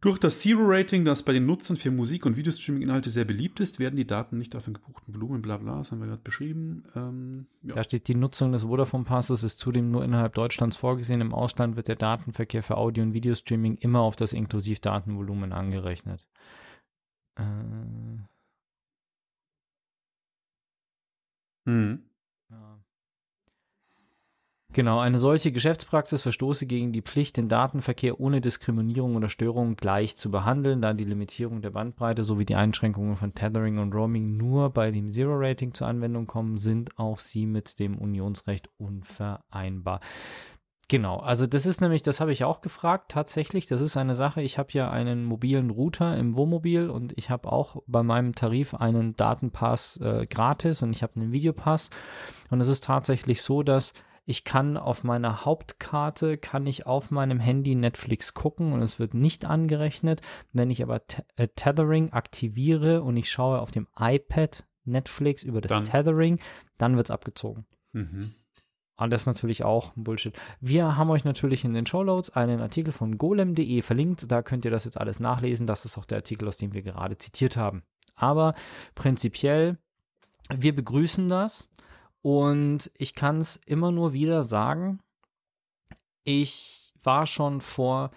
[0.00, 3.94] Durch das Zero-Rating, das bei den Nutzern für Musik- und Videostreaming-Inhalte sehr beliebt ist, werden
[3.94, 6.84] die Daten nicht auf den gebuchten Volumen, bla bla, das haben wir gerade beschrieben.
[6.96, 7.76] Ähm, ja.
[7.76, 11.20] Da steht, die Nutzung des Vodafone-Passes ist zudem nur innerhalb Deutschlands vorgesehen.
[11.20, 16.26] Im Ausland wird der Datenverkehr für Audio- und Videostreaming immer auf das Inklusivdatenvolumen angerechnet.
[17.36, 17.44] Äh,
[21.66, 22.02] Mhm.
[24.74, 30.16] Genau, eine solche Geschäftspraxis verstoße gegen die Pflicht, den Datenverkehr ohne Diskriminierung oder Störung gleich
[30.16, 34.70] zu behandeln, da die Limitierung der Bandbreite sowie die Einschränkungen von Tethering und Roaming nur
[34.70, 40.00] bei dem Zero-Rating zur Anwendung kommen, sind auch sie mit dem Unionsrecht unvereinbar.
[40.88, 44.42] Genau, also das ist nämlich, das habe ich auch gefragt, tatsächlich, das ist eine Sache,
[44.42, 48.74] ich habe ja einen mobilen Router im Wohnmobil und ich habe auch bei meinem Tarif
[48.74, 51.90] einen Datenpass äh, gratis und ich habe einen Videopass
[52.50, 53.92] und es ist tatsächlich so, dass
[54.26, 59.14] ich kann auf meiner Hauptkarte, kann ich auf meinem Handy Netflix gucken und es wird
[59.14, 60.22] nicht angerechnet.
[60.52, 65.60] Wenn ich aber Te äh, Tethering aktiviere und ich schaue auf dem iPad Netflix über
[65.60, 65.84] das Dann.
[65.84, 66.40] Tethering,
[66.78, 67.66] dann wird es abgezogen.
[67.92, 68.34] Mhm.
[68.96, 70.34] Und das ist natürlich auch Bullshit.
[70.60, 74.30] Wir haben euch natürlich in den Shownotes einen Artikel von golem.de verlinkt.
[74.30, 75.66] Da könnt ihr das jetzt alles nachlesen.
[75.66, 77.82] Das ist auch der Artikel, aus dem wir gerade zitiert haben.
[78.14, 78.54] Aber
[78.94, 79.78] prinzipiell,
[80.54, 81.68] wir begrüßen das.
[82.24, 85.00] Und ich kann es immer nur wieder sagen.
[86.24, 88.12] Ich war schon vor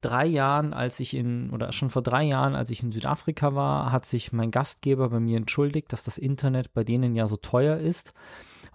[0.00, 3.90] drei Jahren, als ich in, oder schon vor drei Jahren, als ich in Südafrika war,
[3.90, 7.78] hat sich mein Gastgeber bei mir entschuldigt, dass das Internet bei denen ja so teuer
[7.78, 8.14] ist.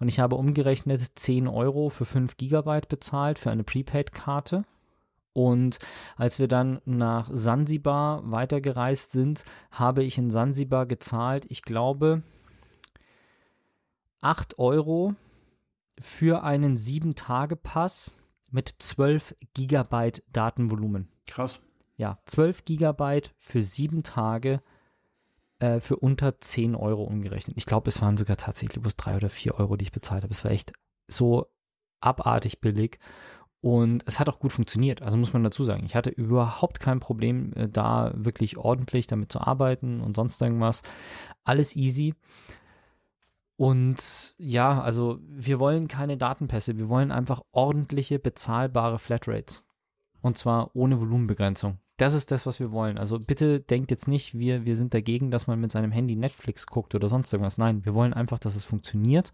[0.01, 4.65] Und ich habe umgerechnet 10 Euro für 5 Gigabyte bezahlt für eine Prepaid-Karte.
[5.31, 5.79] Und
[6.17, 12.23] als wir dann nach Sansibar weitergereist sind, habe ich in Sansibar gezahlt, ich glaube,
[14.25, 15.13] 8 Euro
[15.99, 18.17] für einen 7-Tage-Pass
[18.49, 21.09] mit 12 Gigabyte Datenvolumen.
[21.27, 21.61] Krass.
[21.95, 24.63] ja, 12 Gigabyte für sieben Tage
[25.59, 27.55] äh, für unter 10 Euro umgerechnet.
[27.55, 30.33] Ich glaube, es waren sogar tatsächlich bloß 3 oder 4 Euro, die ich bezahlt habe.
[30.33, 30.73] Es war echt
[31.07, 31.45] so
[31.99, 32.97] abartig billig.
[33.61, 35.85] Und es hat auch gut funktioniert, also muss man dazu sagen.
[35.85, 40.81] Ich hatte überhaupt kein Problem, äh, da wirklich ordentlich damit zu arbeiten und sonst irgendwas.
[41.43, 42.15] Alles easy.
[43.57, 49.63] Und ja, also wir wollen keine Datenpässe, wir wollen einfach ordentliche, bezahlbare Flatrates.
[50.21, 51.77] Und zwar ohne Volumenbegrenzung.
[51.97, 52.97] Das ist das, was wir wollen.
[52.97, 56.67] Also bitte denkt jetzt nicht, wir, wir sind dagegen, dass man mit seinem Handy Netflix
[56.67, 57.57] guckt oder sonst irgendwas.
[57.57, 59.31] Nein, wir wollen einfach, dass es funktioniert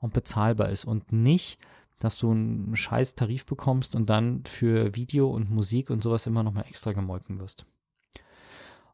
[0.00, 1.60] und bezahlbar ist und nicht,
[2.00, 6.42] dass du einen scheiß Tarif bekommst und dann für Video und Musik und sowas immer
[6.42, 7.66] nochmal extra gemolken wirst.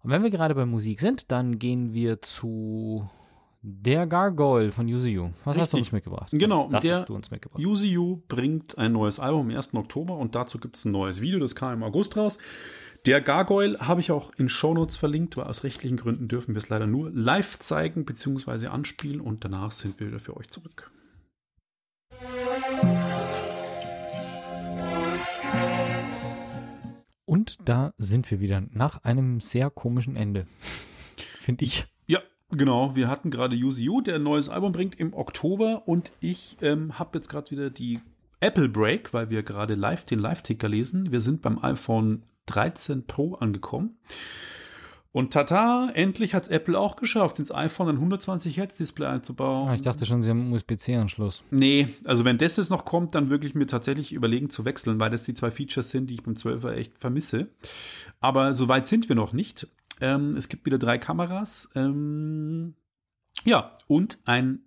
[0.03, 3.09] Und wenn wir gerade bei Musik sind, dann gehen wir zu
[3.63, 5.31] der Gargoyle von UZU.
[5.45, 6.29] Was hast du uns mitgebracht?
[6.33, 7.65] Genau, das der hast du uns mitgebracht.
[7.65, 9.75] UZU bringt ein neues Album am 1.
[9.75, 12.39] Oktober und dazu gibt es ein neues Video, das kam im August raus.
[13.07, 16.69] Der Gargoyle habe ich auch in Shownotes verlinkt, weil aus rechtlichen Gründen dürfen wir es
[16.69, 18.67] leider nur live zeigen bzw.
[18.67, 20.91] anspielen und danach sind wir wieder für euch zurück.
[27.27, 30.47] Und da sind wir wieder nach einem sehr komischen Ende.
[31.39, 31.87] Finde ich.
[32.07, 32.95] Ja, genau.
[32.95, 37.19] Wir hatten gerade UZU, der ein neues Album bringt im Oktober und ich ähm, habe
[37.19, 38.01] jetzt gerade wieder die
[38.41, 41.11] Apple Break, weil wir gerade live den Live-Ticker lesen.
[41.11, 43.97] Wir sind beim iPhone 13 Pro angekommen.
[45.17, 49.71] Und tata, endlich hat es Apple auch geschafft, ins iPhone ein 120 Hertz Display einzubauen.
[49.71, 51.43] Ah, ich dachte schon, sie haben einen USB-C-Anschluss.
[51.51, 55.09] Nee, also wenn das jetzt noch kommt, dann wirklich mir tatsächlich überlegen zu wechseln, weil
[55.09, 57.49] das die zwei Features sind, die ich beim 12er echt vermisse.
[58.21, 59.69] Aber so weit sind wir noch nicht.
[60.01, 61.71] Ähm, es gibt wieder drei Kameras.
[61.75, 62.75] Ähm,
[63.45, 64.61] ja, und ein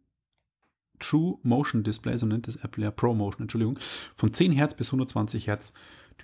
[0.99, 3.79] True Motion Display, so nennt es Apple ja Pro Motion, Entschuldigung,
[4.15, 5.73] von 10 Hertz bis 120 Hertz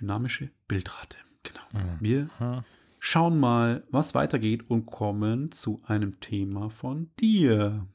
[0.00, 1.18] dynamische Bildrate.
[1.42, 1.84] Genau.
[1.84, 1.96] Mhm.
[2.00, 2.64] Wir
[2.98, 7.86] schauen mal, was weitergeht und kommen zu einem Thema von dir.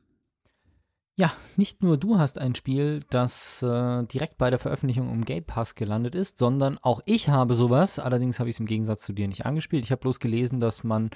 [1.21, 5.43] Ja, nicht nur du hast ein Spiel, das äh, direkt bei der Veröffentlichung im Game
[5.43, 7.99] Pass gelandet ist, sondern auch ich habe sowas.
[7.99, 9.84] Allerdings habe ich es im Gegensatz zu dir nicht angespielt.
[9.84, 11.12] Ich habe bloß gelesen, dass man,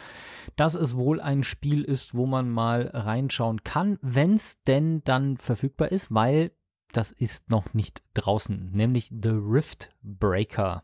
[0.57, 5.37] dass es wohl ein Spiel ist, wo man mal reinschauen kann, wenn es denn dann
[5.37, 6.51] verfügbar ist, weil
[6.91, 10.83] das ist noch nicht draußen, nämlich The Rift Breaker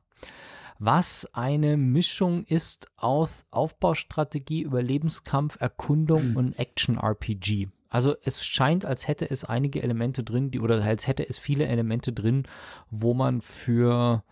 [0.83, 7.69] was eine Mischung ist aus Aufbaustrategie, Überlebenskampf, Erkundung und Action-RPG.
[7.91, 11.67] Also es scheint, als hätte es einige Elemente drin, die oder als hätte es viele
[11.67, 12.43] Elemente drin,
[12.89, 14.23] wo man für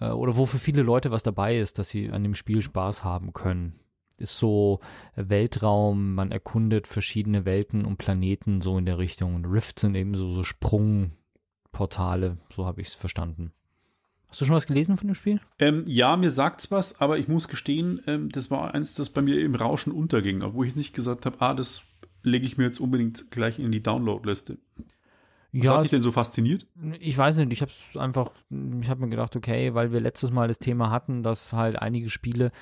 [0.00, 3.04] äh, oder wo für viele Leute was dabei ist, dass sie an dem Spiel Spaß
[3.04, 3.78] haben können.
[4.16, 4.78] Ist so
[5.14, 9.34] Weltraum, man erkundet verschiedene Welten und Planeten so in der Richtung.
[9.34, 13.52] Und Rifts sind eben so, so Sprungportale, so habe ich es verstanden.
[14.28, 15.40] Hast du schon was gelesen von dem Spiel?
[15.58, 19.20] Ähm, ja, mir sagt's was, aber ich muss gestehen, ähm, das war eins, das bei
[19.20, 21.82] mir im Rauschen unterging, obwohl ich nicht gesagt habe, ah, das
[22.22, 24.58] lege ich mir jetzt unbedingt gleich in die Download-Liste.
[25.52, 26.66] Was Ja, hat dich denn so fasziniert?
[27.00, 28.30] Ich weiß nicht, ich habe es einfach,
[28.80, 32.08] ich habe mir gedacht, okay, weil wir letztes Mal das Thema hatten, dass halt einige
[32.08, 32.52] Spiele,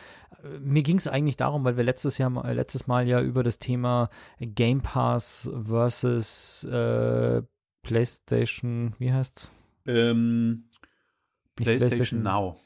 [0.43, 3.43] äh, mir ging es eigentlich darum, weil wir letztes Jahr, mal- letztes Mal ja über
[3.43, 4.09] das Thema
[4.41, 7.43] Game Pass versus äh,
[7.83, 9.53] PlayStation, wie heißt's?
[9.87, 10.65] Ähm,
[11.59, 12.57] Nicht PlayStation Now.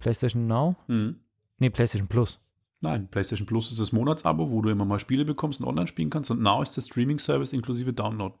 [0.00, 0.74] PlayStation Now?
[0.88, 1.20] Mhm.
[1.58, 2.40] Nee, PlayStation Plus.
[2.80, 6.10] Nein, PlayStation Plus ist das Monatsabo, wo du immer mal Spiele bekommst und online spielen
[6.10, 6.30] kannst.
[6.30, 8.34] Und Now ist der Streaming-Service inklusive Download.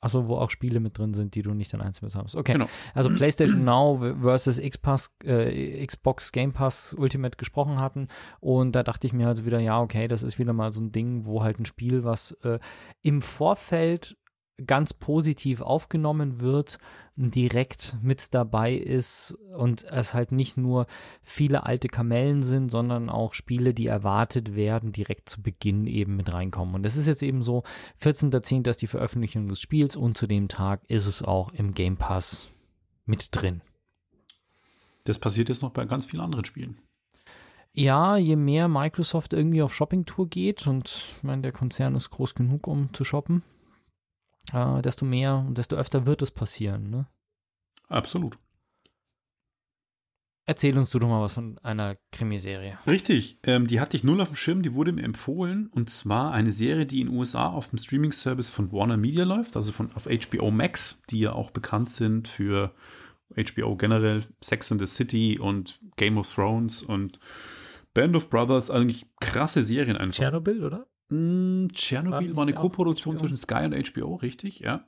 [0.00, 2.36] Achso, wo auch Spiele mit drin sind, die du nicht dann einzeln bezahlst.
[2.36, 2.52] Okay.
[2.52, 2.66] Genau.
[2.94, 8.06] Also PlayStation Now versus äh, Xbox Game Pass Ultimate gesprochen hatten.
[8.38, 10.92] Und da dachte ich mir also wieder, ja, okay, das ist wieder mal so ein
[10.92, 12.60] Ding, wo halt ein Spiel, was äh,
[13.02, 14.16] im Vorfeld
[14.66, 16.78] ganz positiv aufgenommen wird,
[17.16, 20.86] direkt mit dabei ist und es halt nicht nur
[21.22, 26.32] viele alte Kamellen sind, sondern auch Spiele, die erwartet werden, direkt zu Beginn eben mit
[26.32, 26.76] reinkommen.
[26.76, 27.64] Und es ist jetzt eben so,
[28.00, 28.68] 14.10.
[28.68, 32.50] ist die Veröffentlichung des Spiels und zu dem Tag ist es auch im Game Pass
[33.04, 33.62] mit drin.
[35.04, 36.78] Das passiert jetzt noch bei ganz vielen anderen Spielen.
[37.72, 42.34] Ja, je mehr Microsoft irgendwie auf Shopping-Tour geht und ich meine, der Konzern ist groß
[42.34, 43.42] genug, um zu shoppen,
[44.52, 46.90] äh, desto mehr und desto öfter wird es passieren.
[46.90, 47.06] Ne?
[47.88, 48.38] Absolut.
[50.48, 52.78] Erzähl uns du doch mal was von einer Krimiserie.
[52.86, 56.32] Richtig, ähm, die hatte ich null auf dem Schirm, die wurde mir empfohlen und zwar
[56.32, 59.92] eine Serie, die in den USA auf dem Streaming-Service von Warner Media läuft, also von
[59.92, 62.72] auf HBO Max, die ja auch bekannt sind für
[63.36, 67.20] HBO generell, Sex and the City und Game of Thrones und
[67.92, 70.16] Band of Brothers, eigentlich krasse Serien einfach.
[70.16, 70.86] Tschernobyl, oder?
[71.08, 72.94] Mm, Tschernobyl War eine HBO.
[72.94, 74.84] zwischen Sky und HBO, richtig, ja.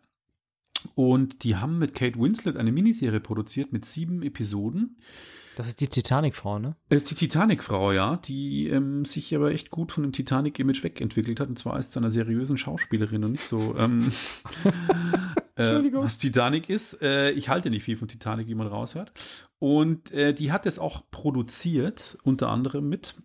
[0.94, 4.96] Und die haben mit Kate Winslet eine Miniserie produziert mit sieben Episoden.
[5.56, 6.76] Das ist die Titanic-Frau, ne?
[6.88, 11.40] Das ist die Titanic-Frau, ja, die ähm, sich aber echt gut von dem Titanic-Image wegentwickelt
[11.40, 11.48] hat.
[11.48, 14.10] Und zwar als einer seriösen Schauspielerin und nicht so, ähm,
[15.56, 17.02] äh, was Titanic ist.
[17.02, 19.12] Äh, ich halte nicht viel von Titanic, wie man raushört.
[19.58, 23.16] Und äh, die hat es auch produziert, unter anderem mit.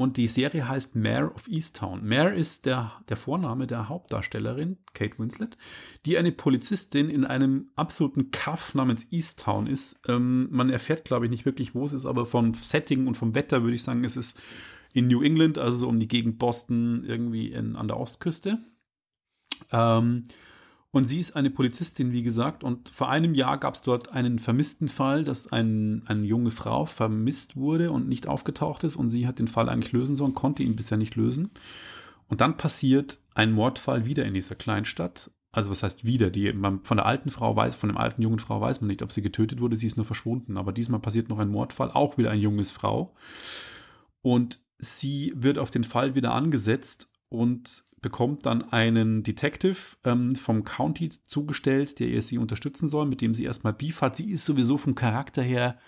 [0.00, 2.08] Und die Serie heißt Mare of Easttown.
[2.08, 5.58] Mare ist der, der Vorname der Hauptdarstellerin, Kate Winslet,
[6.06, 10.00] die eine Polizistin in einem absoluten Kaff namens Easttown ist.
[10.08, 13.34] Ähm, man erfährt, glaube ich, nicht wirklich, wo es ist, aber vom Setting und vom
[13.34, 14.40] Wetter würde ich sagen, es ist
[14.94, 18.56] in New England, also so um die Gegend Boston, irgendwie in, an der Ostküste.
[19.70, 20.24] Ähm,
[20.92, 22.64] und sie ist eine Polizistin, wie gesagt.
[22.64, 26.84] Und vor einem Jahr gab es dort einen vermissten Fall, dass ein, eine junge Frau
[26.84, 28.96] vermisst wurde und nicht aufgetaucht ist.
[28.96, 31.50] Und sie hat den Fall eigentlich lösen sollen, konnte ihn bisher nicht lösen.
[32.26, 35.30] Und dann passiert ein Mordfall wieder in dieser Kleinstadt.
[35.52, 36.30] Also was heißt wieder?
[36.30, 39.02] Die, man, von der alten Frau weiß, von der alten jungen Frau weiß man nicht,
[39.02, 40.56] ob sie getötet wurde, sie ist nur verschwunden.
[40.56, 43.14] Aber diesmal passiert noch ein Mordfall, auch wieder eine junge Frau.
[44.22, 50.64] Und sie wird auf den Fall wieder angesetzt und bekommt dann einen Detective ähm, vom
[50.64, 54.16] County zugestellt, der ihr sie unterstützen soll, mit dem sie erstmal Beef hat.
[54.16, 55.78] Sie ist sowieso vom Charakter her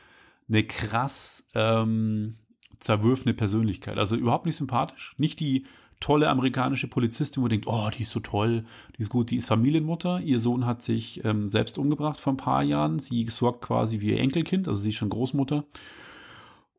[0.49, 2.35] eine krass ähm,
[2.81, 3.99] zerwürfene Persönlichkeit.
[3.99, 5.15] Also überhaupt nicht sympathisch.
[5.17, 5.65] Nicht die
[6.01, 8.65] tolle amerikanische Polizistin, wo denkt, oh, die ist so toll,
[8.97, 10.21] die ist gut, die ist Familienmutter.
[10.21, 12.99] Ihr Sohn hat sich ähm, selbst umgebracht vor ein paar Jahren.
[12.99, 15.65] Sie sorgt quasi wie ihr Enkelkind, also sie ist schon Großmutter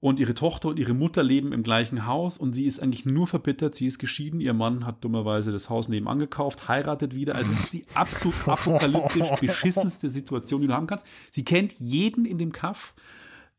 [0.04, 3.26] und ihre Tochter und ihre Mutter leben im gleichen Haus und sie ist eigentlich nur
[3.26, 3.74] verbittert.
[3.74, 4.42] Sie ist geschieden.
[4.42, 7.36] Ihr Mann hat dummerweise das Haus nebenan gekauft, heiratet wieder.
[7.36, 11.06] Also es ist die absolut apokalyptisch beschissenste Situation, die du haben kannst.
[11.32, 12.94] Sie kennt jeden in dem Kaff.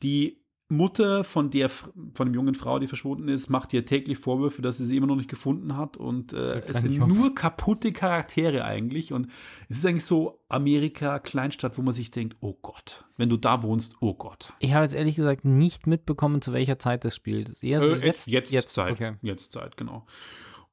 [0.02, 4.62] Die Mutter von der von dem jungen Frau, die verschwunden ist, macht ihr täglich Vorwürfe,
[4.62, 8.64] dass sie sie immer noch nicht gefunden hat und äh, es sind nur kaputte Charaktere
[8.64, 9.28] eigentlich und
[9.68, 13.62] es ist eigentlich so Amerika Kleinstadt, wo man sich denkt, oh Gott, wenn du da
[13.62, 14.54] wohnst, oh Gott.
[14.58, 17.48] Ich habe jetzt ehrlich gesagt nicht mitbekommen, zu welcher Zeit das spielt.
[17.48, 19.16] So äh, jetzt, jetzt, jetzt Zeit, okay.
[19.20, 20.06] jetzt Zeit, genau.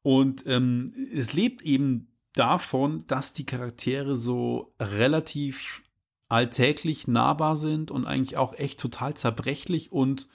[0.04, 5.84] Und ähm, es lebt eben davon, dass die Charaktere so relativ
[6.32, 10.28] alltäglich nahbar sind und eigentlich auch echt total zerbrechlich und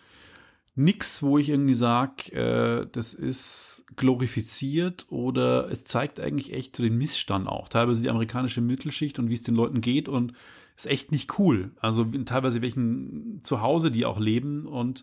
[0.74, 6.82] nix, wo ich irgendwie sage, äh, das ist glorifiziert oder es zeigt eigentlich echt so
[6.82, 7.68] den Missstand auch.
[7.68, 10.34] Teilweise die amerikanische Mittelschicht und wie es den Leuten geht und
[10.76, 11.70] ist echt nicht cool.
[11.80, 15.02] Also teilweise welchen Zuhause die auch leben und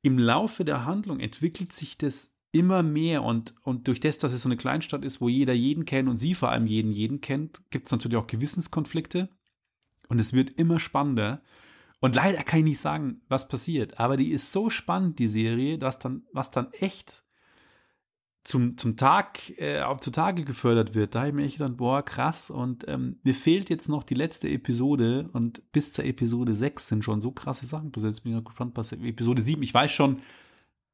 [0.00, 4.42] im Laufe der Handlung entwickelt sich das immer mehr und, und durch das, dass es
[4.42, 7.60] so eine Kleinstadt ist, wo jeder jeden kennt und sie vor allem jeden jeden kennt,
[7.70, 9.28] gibt es natürlich auch Gewissenskonflikte.
[10.08, 11.42] Und es wird immer spannender.
[12.00, 14.00] Und leider kann ich nicht sagen, was passiert.
[14.00, 17.22] Aber die ist so spannend, die Serie, dass dann, was dann echt
[18.44, 21.14] zum, zum Tag, äh, auf zutage gefördert wird.
[21.14, 22.50] Da habe ich mir echt gedacht, boah, krass.
[22.50, 27.04] Und ähm, mir fehlt jetzt noch die letzte Episode und bis zur Episode 6 sind
[27.04, 28.14] schon so krasse Sachen passiert.
[28.14, 29.62] Jetzt bin ich noch gespannt, was Episode 7.
[29.62, 30.18] Ich weiß schon,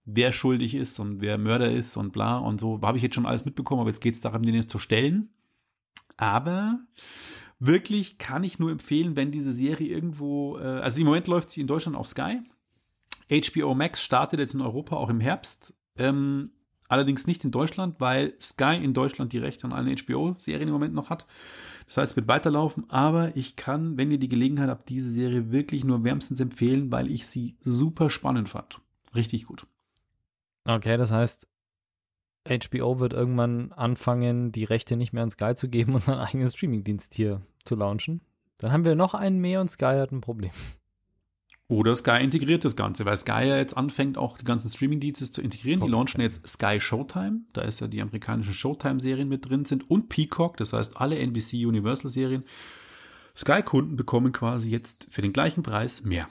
[0.04, 2.80] wer schuldig ist und wer Mörder ist und bla und so.
[2.82, 5.30] Habe ich jetzt schon alles mitbekommen, aber jetzt geht es darum, den jetzt zu stellen.
[6.18, 6.80] Aber
[7.58, 11.60] wirklich kann ich nur empfehlen, wenn diese Serie irgendwo, äh, also im Moment läuft sie
[11.60, 12.40] in Deutschland auf Sky.
[13.30, 15.74] HBO Max startet jetzt in Europa auch im Herbst.
[15.96, 16.50] Ähm,
[16.88, 20.94] allerdings nicht in Deutschland, weil Sky in Deutschland die Rechte an allen HBO-Serien im Moment
[20.94, 21.26] noch hat.
[21.86, 25.50] Das heißt, es wird weiterlaufen, aber ich kann, wenn ihr die Gelegenheit habt, diese Serie
[25.50, 28.80] wirklich nur wärmstens empfehlen, weil ich sie super spannend fand.
[29.14, 29.66] Richtig gut.
[30.64, 31.48] Okay, das heißt,
[32.48, 36.48] HBO wird irgendwann anfangen, die Rechte nicht mehr an Sky zu geben und seinen eigenen
[36.48, 38.20] Streamingdienst hier zu launchen.
[38.58, 40.50] Dann haben wir noch einen mehr und Sky hat ein Problem.
[41.70, 45.42] Oder Sky integriert das Ganze, weil Sky ja jetzt anfängt, auch die ganzen Streamingdienste zu
[45.42, 45.82] integrieren.
[45.82, 50.08] Die launchen jetzt Sky Showtime, da ist ja die amerikanischen Showtime-Serien mit drin sind und
[50.08, 52.44] Peacock, das heißt alle NBC Universal-Serien.
[53.36, 56.26] Sky-Kunden bekommen quasi jetzt für den gleichen Preis mehr.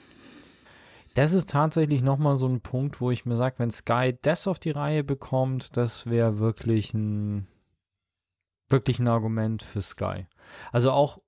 [1.17, 4.59] Das ist tatsächlich nochmal so ein Punkt, wo ich mir sage, wenn Sky das auf
[4.59, 7.47] die Reihe bekommt, das wäre wirklich ein,
[8.69, 10.27] wirklich ein Argument für Sky.
[10.71, 11.19] Also auch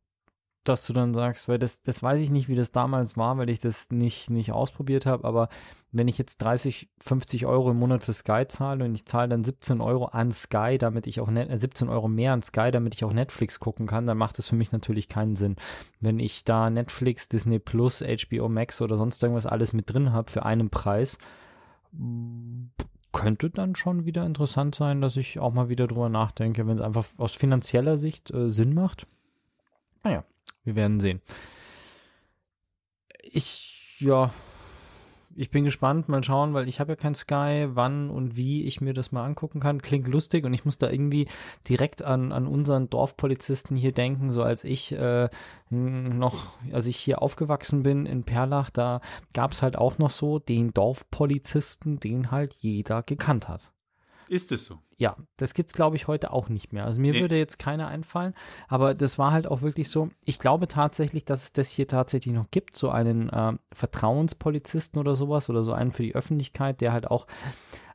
[0.69, 3.49] dass du dann sagst, weil das, das weiß ich nicht, wie das damals war, weil
[3.49, 5.49] ich das nicht, nicht ausprobiert habe, aber
[5.91, 9.43] wenn ich jetzt 30, 50 Euro im Monat für Sky zahle und ich zahle dann
[9.43, 12.93] 17 Euro an Sky, damit ich auch net, äh, 17 Euro mehr an Sky, damit
[12.93, 15.55] ich auch Netflix gucken kann, dann macht das für mich natürlich keinen Sinn.
[15.99, 20.29] Wenn ich da Netflix, Disney Plus, HBO Max oder sonst irgendwas alles mit drin habe
[20.29, 21.17] für einen Preis,
[23.11, 26.81] könnte dann schon wieder interessant sein, dass ich auch mal wieder drüber nachdenke, wenn es
[26.81, 29.07] einfach aus finanzieller Sicht äh, Sinn macht.
[30.03, 30.23] Naja,
[30.69, 31.21] wir werden sehen.
[33.23, 34.31] Ich, ja,
[35.35, 38.81] ich bin gespannt, mal schauen, weil ich habe ja kein Sky, wann und wie ich
[38.81, 39.81] mir das mal angucken kann.
[39.81, 41.27] Klingt lustig und ich muss da irgendwie
[41.67, 45.29] direkt an, an unseren Dorfpolizisten hier denken, so als ich äh,
[45.69, 49.01] noch, als ich hier aufgewachsen bin in Perlach, da
[49.33, 53.71] gab es halt auch noch so den Dorfpolizisten, den halt jeder gekannt hat.
[54.29, 54.77] Ist es so?
[54.97, 56.85] Ja, das gibt's glaube ich heute auch nicht mehr.
[56.85, 57.21] Also mir Nee.
[57.21, 58.33] würde jetzt keiner einfallen,
[58.67, 60.09] aber das war halt auch wirklich so.
[60.23, 65.15] Ich glaube tatsächlich, dass es das hier tatsächlich noch gibt, so einen äh, Vertrauenspolizisten oder
[65.15, 67.27] sowas oder so einen für die Öffentlichkeit, der halt auch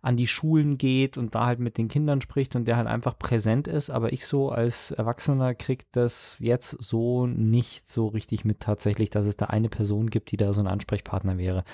[0.03, 3.19] an die Schulen geht und da halt mit den Kindern spricht und der halt einfach
[3.19, 3.89] präsent ist.
[3.89, 9.27] Aber ich so als Erwachsener krieg das jetzt so nicht so richtig mit tatsächlich, dass
[9.27, 11.65] es da eine Person gibt, die da so ein Ansprechpartner wäre.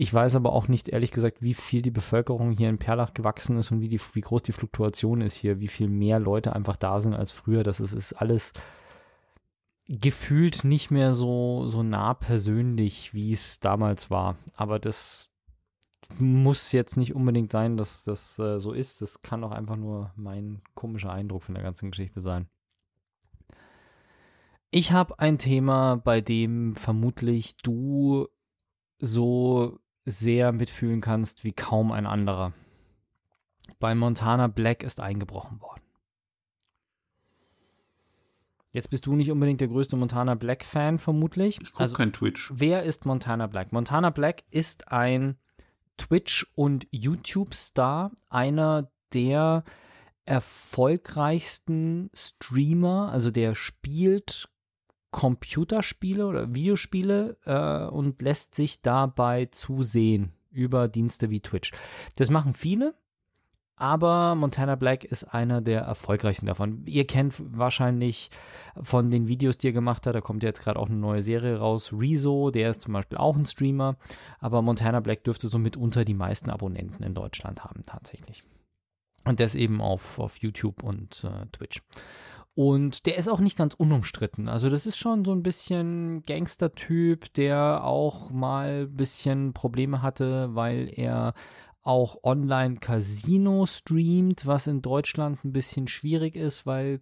[0.00, 3.58] Ich weiß aber auch nicht, ehrlich gesagt, wie viel die Bevölkerung hier in Perlach gewachsen
[3.58, 6.76] ist und wie, die, wie groß die Fluktuation ist hier, wie viel mehr Leute einfach
[6.76, 7.64] da sind als früher.
[7.64, 8.52] Das ist, ist alles
[9.88, 14.36] gefühlt nicht mehr so, so nah persönlich, wie es damals war.
[14.54, 15.32] Aber das
[16.16, 19.02] muss jetzt nicht unbedingt sein, dass das äh, so ist.
[19.02, 22.48] Das kann auch einfach nur mein komischer Eindruck von der ganzen Geschichte sein.
[24.70, 28.28] Ich habe ein Thema, bei dem vermutlich du
[29.00, 32.52] so sehr mitfühlen kannst wie kaum ein anderer.
[33.78, 35.82] Bei Montana Black ist eingebrochen worden.
[38.72, 41.60] Jetzt bist du nicht unbedingt der größte Montana Black Fan, vermutlich.
[41.60, 42.52] Ich gucke kein Twitch.
[42.54, 43.72] Wer ist Montana Black?
[43.72, 45.36] Montana Black ist ein
[45.96, 49.64] Twitch- und YouTube-Star, einer der
[50.26, 54.50] erfolgreichsten Streamer, also der spielt
[55.10, 61.72] Computerspiele oder Videospiele äh, und lässt sich dabei zusehen über Dienste wie Twitch.
[62.16, 62.94] Das machen viele,
[63.76, 66.82] aber Montana Black ist einer der erfolgreichsten davon.
[66.86, 68.30] Ihr kennt wahrscheinlich
[68.80, 71.58] von den Videos, die er gemacht hat, da kommt jetzt gerade auch eine neue Serie
[71.58, 71.92] raus.
[71.92, 73.96] Rezo, der ist zum Beispiel auch ein Streamer,
[74.40, 78.42] aber Montana Black dürfte so mitunter die meisten Abonnenten in Deutschland haben, tatsächlich.
[79.24, 81.82] Und das eben auf, auf YouTube und äh, Twitch.
[82.58, 84.48] Und der ist auch nicht ganz unumstritten.
[84.48, 90.56] Also das ist schon so ein bisschen Gangster-Typ, der auch mal ein bisschen Probleme hatte,
[90.56, 91.34] weil er
[91.84, 96.98] auch Online-Casino streamt, was in Deutschland ein bisschen schwierig ist, weil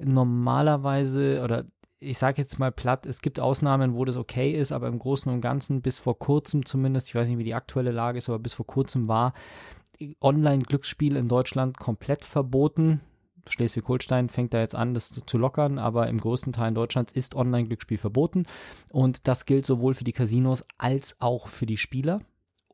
[0.00, 1.66] normalerweise oder
[2.00, 5.32] ich sage jetzt mal platt, es gibt Ausnahmen, wo das okay ist, aber im Großen
[5.32, 8.40] und Ganzen bis vor kurzem zumindest, ich weiß nicht, wie die aktuelle Lage ist, aber
[8.40, 9.32] bis vor kurzem war
[10.20, 13.00] Online-Glücksspiel in Deutschland komplett verboten.
[13.46, 17.98] Schleswig-Holstein fängt da jetzt an, das zu lockern, aber im größten Teil Deutschlands ist Online-Glücksspiel
[17.98, 18.46] verboten.
[18.90, 22.20] Und das gilt sowohl für die Casinos als auch für die Spieler.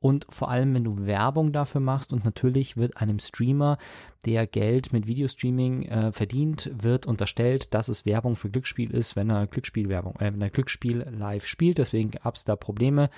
[0.04, 3.78] Und vor allem, wenn du Werbung dafür machst und natürlich wird einem Streamer,
[4.26, 9.30] der Geld mit Videostreaming äh, verdient, wird unterstellt, dass es Werbung für Glücksspiel ist, wenn
[9.30, 11.78] er Glücksspielwerbung, äh, wenn er Glücksspiel live spielt.
[11.78, 13.08] Deswegen gab es da Probleme.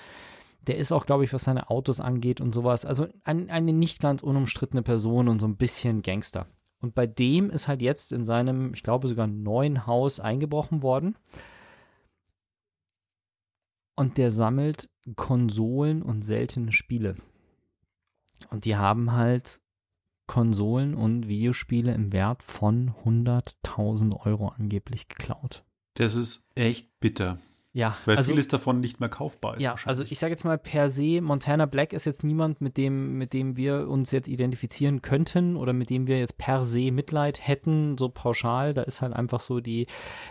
[0.67, 2.85] Der ist auch, glaube ich, was seine Autos angeht und sowas.
[2.85, 6.47] Also ein, eine nicht ganz unumstrittene Person und so ein bisschen Gangster.
[6.79, 11.17] Und bei dem ist halt jetzt in seinem, ich glaube, sogar neuen Haus eingebrochen worden.
[13.95, 17.15] Und der sammelt Konsolen und seltene Spiele.
[18.49, 19.59] Und die haben halt
[20.27, 25.63] Konsolen und Videospiele im Wert von 100.000 Euro angeblich geklaut.
[25.95, 27.39] Das ist echt bitter,
[27.77, 29.61] Ja, weil also, vieles davon nicht mehr kaufbar ist.
[29.61, 33.19] ja, also ich sage jetzt mal per se, Montana Black ist jetzt niemand, mit dem,
[33.19, 37.47] mit dem wir uns jetzt identifizieren könnten oder mit dem wir jetzt per se Mitleid
[37.47, 38.73] hätten, so pauschal.
[38.73, 39.85] Da ist halt einfach so die,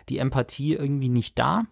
[0.09, 1.67] die Empathie irgendwie nicht da.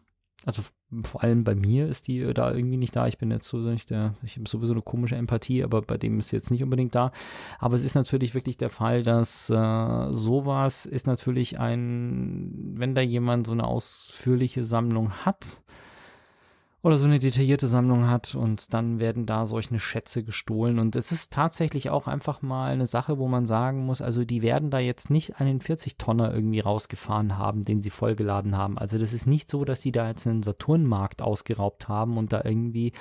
[0.47, 0.63] Also
[1.05, 3.07] vor allem bei mir ist die äh, da irgendwie nicht da.
[3.07, 6.19] Ich bin jetzt so nicht der, ich habe sowieso eine komische Empathie, aber bei dem
[6.19, 7.13] ist jetzt nicht unbedingt da.
[7.59, 13.01] Aber es ist natürlich wirklich der Fall, dass äh, sowas ist natürlich ein, wenn da
[13.01, 15.63] jemand so eine ausführliche Sammlung hat,
[16.85, 20.79] oder so eine detaillierte Sammlung hat und dann werden da solche Schätze gestohlen.
[20.79, 24.43] Und es ist tatsächlich auch einfach mal eine Sache, wo man sagen muss, also die
[24.43, 28.77] werden da jetzt nicht einen 40-Tonner irgendwie rausgefahren haben, den sie vollgeladen haben.
[28.77, 32.43] Also das ist nicht so, dass die da jetzt einen Saturnmarkt ausgeraubt haben und da
[32.45, 32.93] irgendwie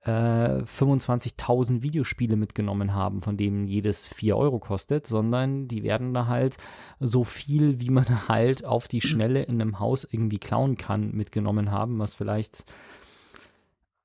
[0.00, 6.26] äh, 25.000 Videospiele mitgenommen haben, von denen jedes 4 Euro kostet, sondern die werden da
[6.26, 6.56] halt
[6.98, 11.70] so viel, wie man halt auf die Schnelle in einem Haus irgendwie klauen kann, mitgenommen
[11.70, 12.64] haben, was vielleicht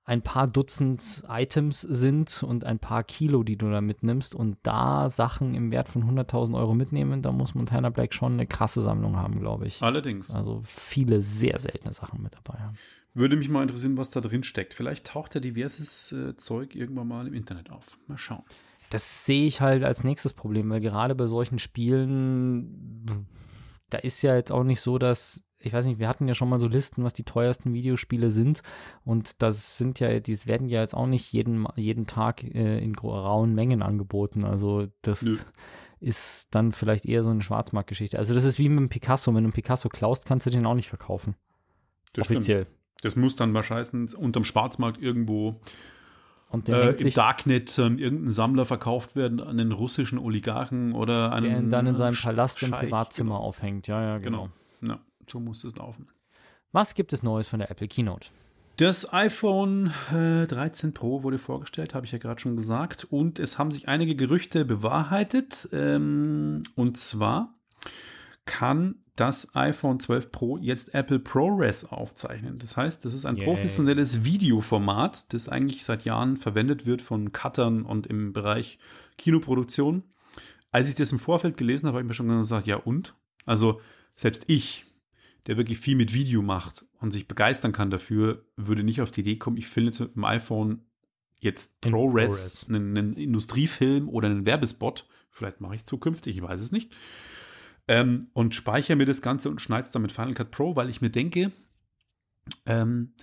[0.10, 5.08] ein paar Dutzend Items sind und ein paar Kilo, die du da mitnimmst und da
[5.08, 9.18] Sachen im Wert von 100.000 Euro mitnehmen, da muss Montana Black schon eine krasse Sammlung
[9.18, 9.84] haben, glaube ich.
[9.84, 10.32] Allerdings.
[10.32, 12.76] Also viele sehr seltene Sachen mit dabei haben.
[13.14, 14.74] Würde mich mal interessieren, was da drin steckt.
[14.74, 18.00] Vielleicht taucht ja diverses äh, Zeug irgendwann mal im Internet auf.
[18.08, 18.44] Mal schauen.
[18.90, 23.28] Das sehe ich halt als nächstes Problem, weil gerade bei solchen Spielen,
[23.92, 26.50] da ist ja jetzt auch nicht so, dass ich weiß nicht, wir hatten ja schon
[26.50, 28.62] mal so Listen, was die teuersten Videospiele sind.
[29.04, 32.96] Und das sind ja, die werden ja jetzt auch nicht jeden, jeden Tag äh, in
[32.96, 34.46] rauen Mengen angeboten.
[34.46, 35.38] Also das Nö.
[36.00, 38.18] ist dann vielleicht eher so eine Schwarzmarktgeschichte.
[38.18, 39.32] Also das ist wie mit dem Picasso.
[39.32, 41.36] Wenn du einen Picasso klaust, kannst du den auch nicht verkaufen.
[42.14, 42.64] Das Offiziell.
[42.64, 42.76] Stimmt.
[43.02, 45.60] Das muss dann wahrscheinlich unterm Schwarzmarkt irgendwo
[46.68, 51.60] äh, im Darknet an irgendein Sammler verkauft werden an den russischen Oligarchen oder an der
[51.60, 53.44] ihn dann in seinem Palast im Privatzimmer genau.
[53.44, 53.88] aufhängt.
[53.88, 54.50] Ja, ja, genau.
[54.80, 54.94] genau.
[54.94, 55.00] Ja
[55.30, 56.08] so muss es laufen.
[56.72, 58.28] Was gibt es Neues von der Apple Keynote?
[58.78, 63.06] Das iPhone äh, 13 Pro wurde vorgestellt, habe ich ja gerade schon gesagt.
[63.10, 65.68] Und es haben sich einige Gerüchte bewahrheitet.
[65.74, 67.56] Ähm, und zwar
[68.46, 72.58] kann das iPhone 12 Pro jetzt Apple ProRes aufzeichnen.
[72.58, 73.46] Das heißt, das ist ein Yay.
[73.46, 78.80] professionelles Videoformat, das eigentlich seit Jahren verwendet wird von Cuttern und im Bereich
[79.18, 80.04] Kinoproduktion.
[80.72, 83.14] Als ich das im Vorfeld gelesen habe, habe ich mir schon gesagt, ja und?
[83.46, 83.82] Also
[84.16, 84.86] selbst ich
[85.48, 89.22] der wirklich viel mit Video macht und sich begeistern kann dafür, würde nicht auf die
[89.22, 90.86] Idee kommen, ich filme jetzt mit dem iPhone
[91.40, 95.08] jetzt ProRes, einen, einen, Industriefilm oder einen Werbespot.
[95.32, 96.92] Vielleicht mache ich es zukünftig, ich weiß es nicht.
[97.88, 100.90] Ähm, und speichere mir das Ganze und schneide es dann mit Final Cut Pro, weil
[100.90, 101.52] ich mir denke,
[102.66, 103.14] ähm,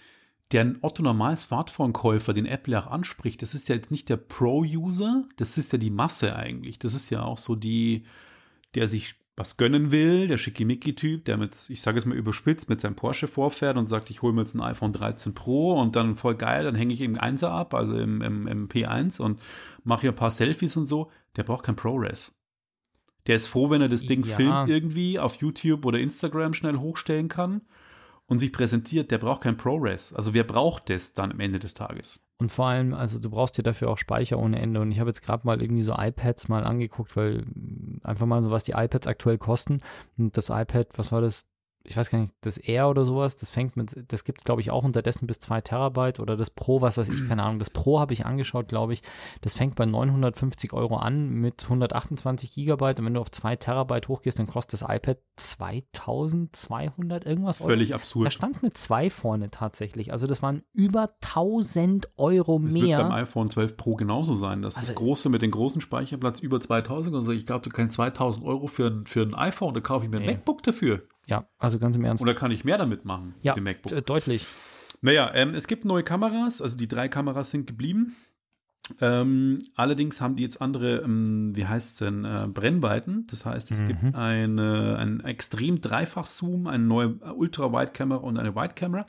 [0.53, 5.25] der Otto normal Smartphone-Käufer, den Apple auch anspricht, das ist ja jetzt nicht der Pro-User,
[5.37, 6.79] das ist ja die Masse eigentlich.
[6.79, 8.07] Das ist ja auch so die,
[8.75, 12.81] der sich was gönnen will, der Schickimicki-Typ, der mit, ich sage es mal überspitzt, mit
[12.81, 16.17] seinem Porsche vorfährt und sagt, ich hole mir jetzt ein iPhone 13 Pro und dann
[16.17, 19.41] voll geil, dann hänge ich im 1er ab, also im, im, im P1 und
[19.85, 22.35] mache hier ein paar Selfies und so, der braucht kein ProRes.
[23.27, 24.37] Der ist froh, wenn er das Ding ja.
[24.37, 27.61] filmt irgendwie auf YouTube oder Instagram schnell hochstellen kann
[28.27, 30.15] und sich präsentiert, der braucht kein ProRes.
[30.15, 32.26] Also wer braucht das dann am Ende des Tages?
[32.39, 34.81] Und vor allem, also du brauchst ja dafür auch Speicher ohne Ende.
[34.81, 37.47] Und ich habe jetzt gerade mal irgendwie so iPads mal angeguckt, weil
[38.03, 39.81] einfach mal so, was die iPads aktuell kosten.
[40.19, 41.47] Und das iPad, was war das?
[41.87, 44.61] Ich weiß gar nicht, das Air oder sowas, das fängt mit, das gibt es glaube
[44.61, 47.71] ich auch unterdessen bis 2 Terabyte oder das Pro, was weiß ich, keine Ahnung, das
[47.71, 49.03] Pro habe ich angeschaut, glaube ich,
[49.41, 54.09] das fängt bei 950 Euro an mit 128 Gigabyte und wenn du auf 2 Terabyte
[54.09, 57.71] hochgehst, dann kostet das iPad 2200 irgendwas Euro.
[57.71, 58.27] Völlig absurd.
[58.27, 62.99] Da stand eine 2 vorne tatsächlich, also das waren über 1000 Euro das mehr.
[62.99, 65.81] Das wird beim iPhone 12 Pro genauso sein, dass also, das große mit dem großen
[65.81, 69.75] Speicherplatz über 2000, also ich glaube, du kein 2000 Euro für ein, für ein iPhone,
[69.75, 70.33] da kaufe ich mir ein nee.
[70.33, 71.03] MacBook dafür.
[71.27, 72.23] Ja, also ganz im Ernst.
[72.23, 73.35] Oder kann ich mehr damit machen?
[73.43, 74.07] Ja, mit dem MacBook?
[74.07, 74.47] deutlich.
[75.03, 78.17] Naja, ähm, es gibt neue Kameras, also die drei Kameras sind geblieben.
[79.01, 83.27] Ähm, allerdings haben die jetzt andere, ähm, wie heißt es denn, äh, Brennweiten.
[83.29, 83.87] Das heißt, es mhm.
[83.89, 89.07] gibt eine, einen extrem Dreifach-Zoom, eine neue Ultra-Wide-Kamera und eine Wide-Kamera.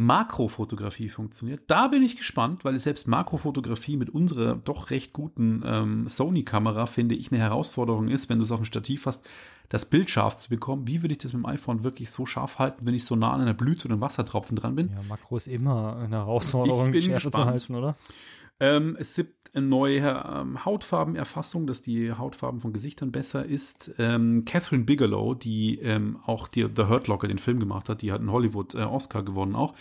[0.00, 1.62] Makrofotografie funktioniert.
[1.66, 7.16] Da bin ich gespannt, weil selbst Makrofotografie mit unserer doch recht guten ähm, Sony-Kamera, finde
[7.16, 9.26] ich, eine Herausforderung ist, wenn du es auf dem Stativ hast,
[9.68, 10.86] das Bild scharf zu bekommen.
[10.86, 13.32] Wie würde ich das mit dem iPhone wirklich so scharf halten, wenn ich so nah
[13.32, 14.88] an einer Blüte oder einem Wassertropfen dran bin?
[14.90, 17.34] Ja, Makro ist immer eine Herausforderung, ich bin gespannt.
[17.34, 17.96] zu halten, oder?
[18.60, 23.94] Ähm, es gibt eine neue ähm, Hautfarbenerfassung, dass die Hautfarben von Gesichtern besser ist.
[23.98, 28.12] Ähm, Catherine Bigelow, die ähm, auch die The Hurt Locker den Film gemacht hat, die
[28.12, 29.74] hat einen Hollywood-Oscar äh, gewonnen auch.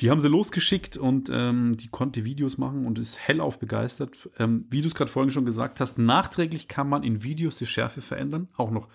[0.00, 4.28] Die haben sie losgeschickt und ähm, die konnte Videos machen und ist hellauf begeistert.
[4.38, 7.66] Ähm, wie du es gerade vorhin schon gesagt hast, nachträglich kann man in Videos die
[7.66, 8.88] Schärfe verändern, auch noch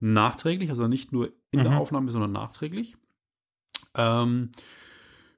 [0.00, 1.64] nachträglich, also nicht nur in mhm.
[1.64, 2.96] der Aufnahme, sondern nachträglich.
[3.96, 4.50] Ähm,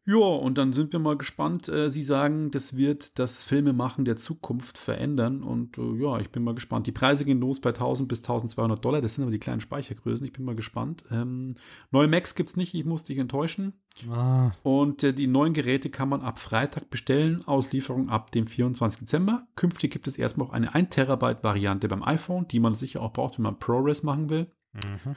[0.09, 1.69] ja, und dann sind wir mal gespannt.
[1.69, 5.43] Äh, Sie sagen, das wird das Filmemachen der Zukunft verändern.
[5.43, 6.87] Und äh, ja, ich bin mal gespannt.
[6.87, 9.01] Die Preise gehen los bei 1000 bis 1200 Dollar.
[9.01, 10.25] Das sind aber die kleinen Speichergrößen.
[10.25, 11.05] Ich bin mal gespannt.
[11.11, 11.57] Ähm,
[11.91, 12.73] neue Macs gibt es nicht.
[12.75, 13.73] Ich muss dich enttäuschen.
[14.09, 14.53] Ah.
[14.63, 17.43] Und äh, die neuen Geräte kann man ab Freitag bestellen.
[17.45, 19.01] Auslieferung ab dem 24.
[19.01, 19.49] Dezember.
[19.57, 23.13] Künftig gibt es erstmal auch eine 1 Terabyte Variante beim iPhone, die man sicher auch
[23.13, 24.53] braucht, wenn man ProRes machen will.
[24.73, 25.17] Mhm.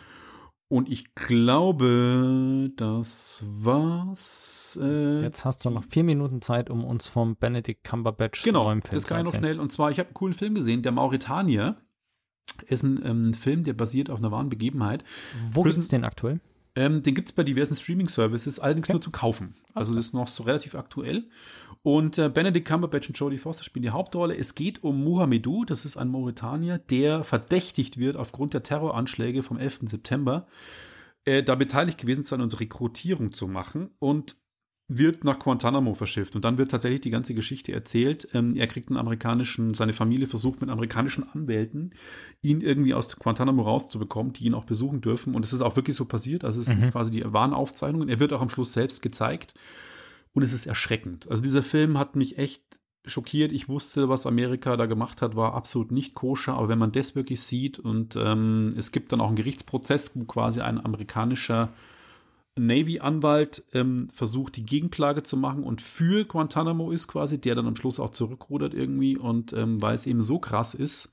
[0.70, 4.78] Und ich glaube, das war's.
[4.80, 8.84] Äh, Jetzt hast du noch vier Minuten Zeit, um uns vom Benedict Cumberbatch genau, neuen
[8.84, 9.60] Film das kann ich noch schnell.
[9.60, 11.78] Und zwar, ich habe einen coolen Film gesehen, der Mauretanier.
[12.68, 15.04] Ist ein ähm, Film, der basiert auf einer wahren Begebenheit.
[15.52, 16.40] Wo gibt es den aktuell?
[16.76, 18.94] Ähm, den gibt es bei diversen Streaming-Services, allerdings okay.
[18.94, 19.56] nur zu kaufen.
[19.74, 21.30] Also das ist noch so relativ aktuell.
[21.82, 24.36] Und äh, Benedict Cumberbatch und Jodie Foster spielen die Hauptrolle.
[24.36, 29.58] Es geht um Mohamedou, das ist ein Mauretanier, der verdächtigt wird aufgrund der Terroranschläge vom
[29.58, 29.82] 11.
[29.84, 30.48] September,
[31.24, 33.92] äh, da beteiligt gewesen zu sein und Rekrutierung zu machen.
[34.00, 34.36] Und
[34.92, 38.28] wird nach Guantanamo verschifft und dann wird tatsächlich die ganze Geschichte erzählt.
[38.34, 41.94] Ähm, er kriegt einen amerikanischen, seine Familie versucht mit amerikanischen Anwälten,
[42.42, 45.36] ihn irgendwie aus Guantanamo rauszubekommen, die ihn auch besuchen dürfen.
[45.36, 46.44] Und es ist auch wirklich so passiert.
[46.44, 46.90] Also es sind mhm.
[46.90, 48.10] quasi die wahren Aufzeichnungen.
[48.10, 49.54] Er wird auch am Schluss selbst gezeigt
[50.34, 51.30] und es ist erschreckend.
[51.30, 52.62] Also dieser Film hat mich echt
[53.06, 53.52] schockiert.
[53.52, 56.54] Ich wusste, was Amerika da gemacht hat, war absolut nicht koscher.
[56.54, 60.26] Aber wenn man das wirklich sieht und ähm, es gibt dann auch einen Gerichtsprozess, wo
[60.26, 61.70] quasi ein amerikanischer
[62.56, 67.76] Navy-Anwalt ähm, versucht, die Gegenklage zu machen und für Guantanamo ist quasi, der dann am
[67.76, 71.12] Schluss auch zurückrudert irgendwie und ähm, weil es eben so krass ist,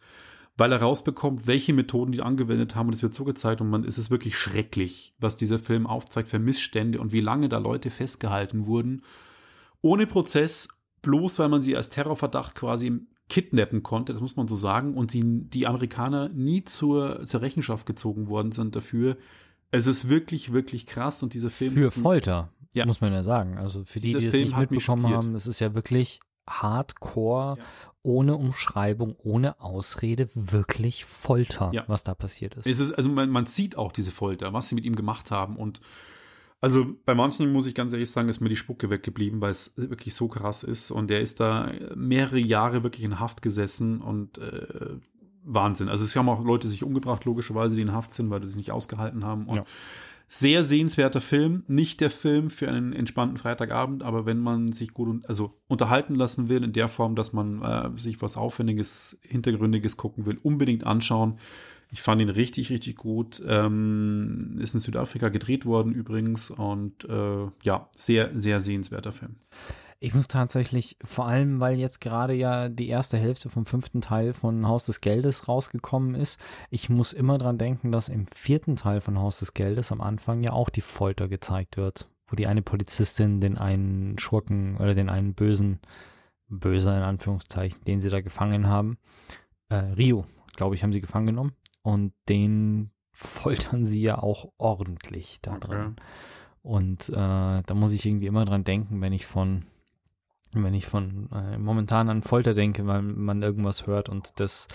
[0.56, 3.84] weil er rausbekommt, welche Methoden die angewendet haben und es wird so gezeigt und man
[3.84, 7.90] ist es wirklich schrecklich, was dieser Film aufzeigt für Missstände und wie lange da Leute
[7.90, 9.02] festgehalten wurden,
[9.82, 10.68] ohne Prozess,
[11.02, 15.10] bloß weil man sie als Terrorverdacht quasi kidnappen konnte, das muss man so sagen, und
[15.10, 19.16] sie, die Amerikaner nie zur, zur Rechenschaft gezogen worden sind dafür.
[19.72, 21.72] Es ist wirklich, wirklich krass und dieser Film.
[21.74, 22.86] Für Folter, Ja.
[22.86, 23.58] muss man ja sagen.
[23.58, 27.64] Also für die, Dieser die es nicht mitbekommen haben, es ist ja wirklich hardcore, Ja.
[28.06, 31.82] Ohne Umschreibung, ohne Ausrede, wirklich Folter, Ja.
[31.88, 32.66] was da passiert ist.
[32.66, 35.56] Es ist, also man, man sieht auch diese Folter, was sie mit ihm gemacht haben.
[35.56, 35.80] Und
[36.60, 39.72] also bei manchen muss ich ganz ehrlich sagen, ist mir die Spucke weggeblieben, weil es
[39.76, 40.92] wirklich so krass ist.
[40.92, 44.96] Und er ist da mehrere Jahre wirklich in Haft gesessen und äh,
[45.42, 45.88] Wahnsinn.
[45.88, 48.56] Also es haben auch Leute sich umgebracht, logischerweise, die in Haft sind, weil die es
[48.56, 49.46] nicht ausgehalten haben.
[49.46, 49.64] Und Ja.
[50.28, 51.62] Sehr sehenswerter Film.
[51.68, 56.14] Nicht der Film für einen entspannten Freitagabend, aber wenn man sich gut un- also unterhalten
[56.14, 60.84] lassen will, in der Form, dass man äh, sich was Aufwendiges, Hintergründiges gucken will, unbedingt
[60.84, 61.38] anschauen.
[61.92, 63.40] Ich fand ihn richtig, richtig gut.
[63.46, 69.36] Ähm, ist in Südafrika gedreht worden übrigens und äh, ja, sehr, sehr sehenswerter Film.
[69.98, 74.34] Ich muss tatsächlich, vor allem, weil jetzt gerade ja die erste Hälfte vom fünften Teil
[74.34, 76.38] von Haus des Geldes rausgekommen ist,
[76.70, 80.42] ich muss immer dran denken, dass im vierten Teil von Haus des Geldes am Anfang
[80.42, 85.08] ja auch die Folter gezeigt wird, wo die eine Polizistin den einen Schurken oder den
[85.08, 85.80] einen bösen,
[86.48, 88.98] böser in Anführungszeichen, den sie da gefangen haben,
[89.70, 90.26] äh, Rio,
[90.56, 95.68] glaube ich, haben sie gefangen genommen und den foltern sie ja auch ordentlich da Okay.
[95.68, 95.96] drin.
[96.62, 99.64] Und äh, da muss ich irgendwie immer dran denken, wenn ich von,
[100.64, 104.68] wenn ich von äh, momentan an Folter denke, weil man irgendwas hört und das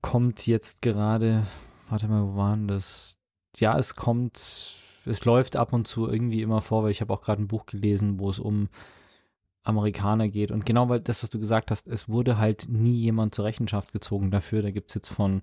[0.00, 1.46] kommt jetzt gerade,
[1.88, 3.16] warte mal, wo war denn das?
[3.56, 4.38] Ja, es kommt,
[5.04, 7.66] es läuft ab und zu irgendwie immer vor, weil ich habe auch gerade ein Buch
[7.66, 8.68] gelesen, wo es um
[9.68, 10.50] Amerikaner geht.
[10.50, 13.92] Und genau weil das, was du gesagt hast, es wurde halt nie jemand zur Rechenschaft
[13.92, 14.62] gezogen dafür.
[14.62, 15.42] Da gibt es jetzt von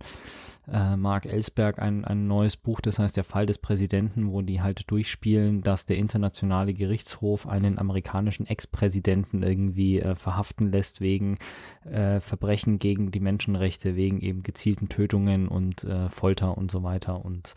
[0.71, 4.61] äh, Mark Ellsberg ein, ein neues Buch, das heißt Der Fall des Präsidenten, wo die
[4.61, 11.38] halt durchspielen, dass der internationale Gerichtshof einen amerikanischen Ex-Präsidenten irgendwie äh, verhaften lässt wegen
[11.84, 17.23] äh, Verbrechen gegen die Menschenrechte, wegen eben gezielten Tötungen und äh, Folter und so weiter.
[17.23, 17.53] Und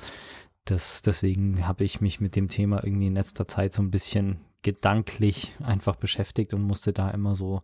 [0.67, 4.39] das, deswegen habe ich mich mit dem Thema irgendwie in letzter Zeit so ein bisschen
[4.63, 7.63] gedanklich einfach beschäftigt und musste da immer so,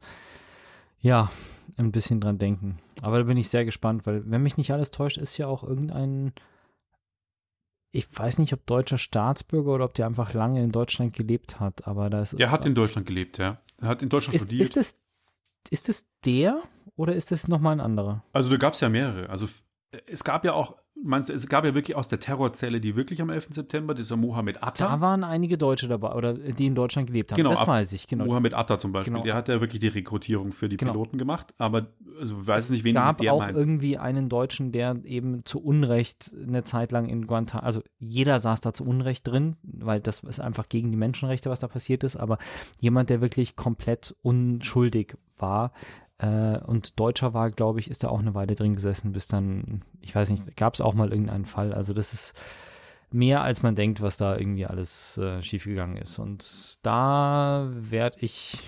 [1.00, 1.30] ja,
[1.76, 2.78] ein bisschen dran denken.
[3.02, 5.62] Aber da bin ich sehr gespannt, weil, wenn mich nicht alles täuscht, ist ja auch
[5.64, 6.32] irgendein,
[7.90, 11.86] ich weiß nicht, ob deutscher Staatsbürger oder ob der einfach lange in Deutschland gelebt hat,
[11.86, 12.40] aber das ist.
[12.40, 13.60] Er hat in Deutschland gelebt, ja.
[13.80, 14.62] Er hat in Deutschland ist, studiert.
[14.62, 14.96] ist das,
[15.70, 16.62] ist das der
[16.96, 18.24] oder ist das nochmal ein anderer?
[18.32, 19.28] Also da gab es ja mehrere.
[19.30, 19.48] Also
[20.06, 23.20] es gab ja auch, meinst du, es gab ja wirklich aus der Terrorzelle, die wirklich
[23.22, 23.48] am 11.
[23.50, 24.86] September, dieser Mohammed Atta.
[24.88, 27.36] Da waren einige Deutsche dabei, oder die in Deutschland gelebt haben.
[27.36, 28.24] Genau, das weiß ich, genau.
[28.24, 29.24] Mohammed Atta zum Beispiel, Genau.
[29.24, 30.92] der hat ja wirklich die Rekrutierung für die Genau.
[30.92, 31.88] Piloten gemacht, aber
[32.18, 33.60] also ich weiß nicht, wen gab der auch meinst.
[33.60, 38.60] irgendwie einen Deutschen, der eben zu Unrecht eine Zeit lang in Guantanamo, also jeder saß
[38.62, 42.16] da zu Unrecht drin, weil das ist einfach gegen die Menschenrechte, was da passiert ist,
[42.16, 42.38] aber
[42.80, 45.72] jemand, der wirklich komplett unschuldig war
[46.24, 49.82] äh, und Deutscher war, glaube ich, ist da auch eine Weile drin gesessen, bis dann,
[50.00, 52.34] ich weiß nicht, gab es auch mal irgendeinen Fall, also das ist
[53.10, 58.58] mehr als man denkt, was da irgendwie alles äh, schiefgegangen ist und da werde ich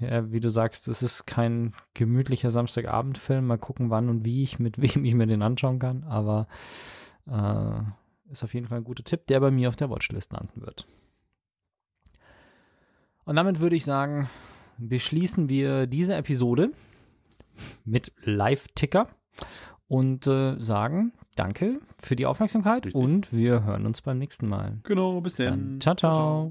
[0.00, 3.46] ja, wie du sagst, es ist kein gemütlicher Samstagabendfilm.
[3.46, 6.04] Mal gucken, wann und wie ich, mit wem ich mir den anschauen kann.
[6.04, 6.48] Aber
[7.26, 10.62] äh, ist auf jeden Fall ein guter Tipp, der bei mir auf der Watchlist landen
[10.62, 10.86] wird.
[13.24, 14.28] Und damit würde ich sagen,
[14.78, 16.70] beschließen wir diese Episode
[17.84, 19.08] mit Live-Ticker
[19.88, 23.02] und äh, sagen Danke für die Aufmerksamkeit Richtig.
[23.02, 24.78] und wir hören uns beim nächsten Mal.
[24.84, 25.96] Genau, bis Dann, dann.
[25.96, 26.50] ciao, ciao.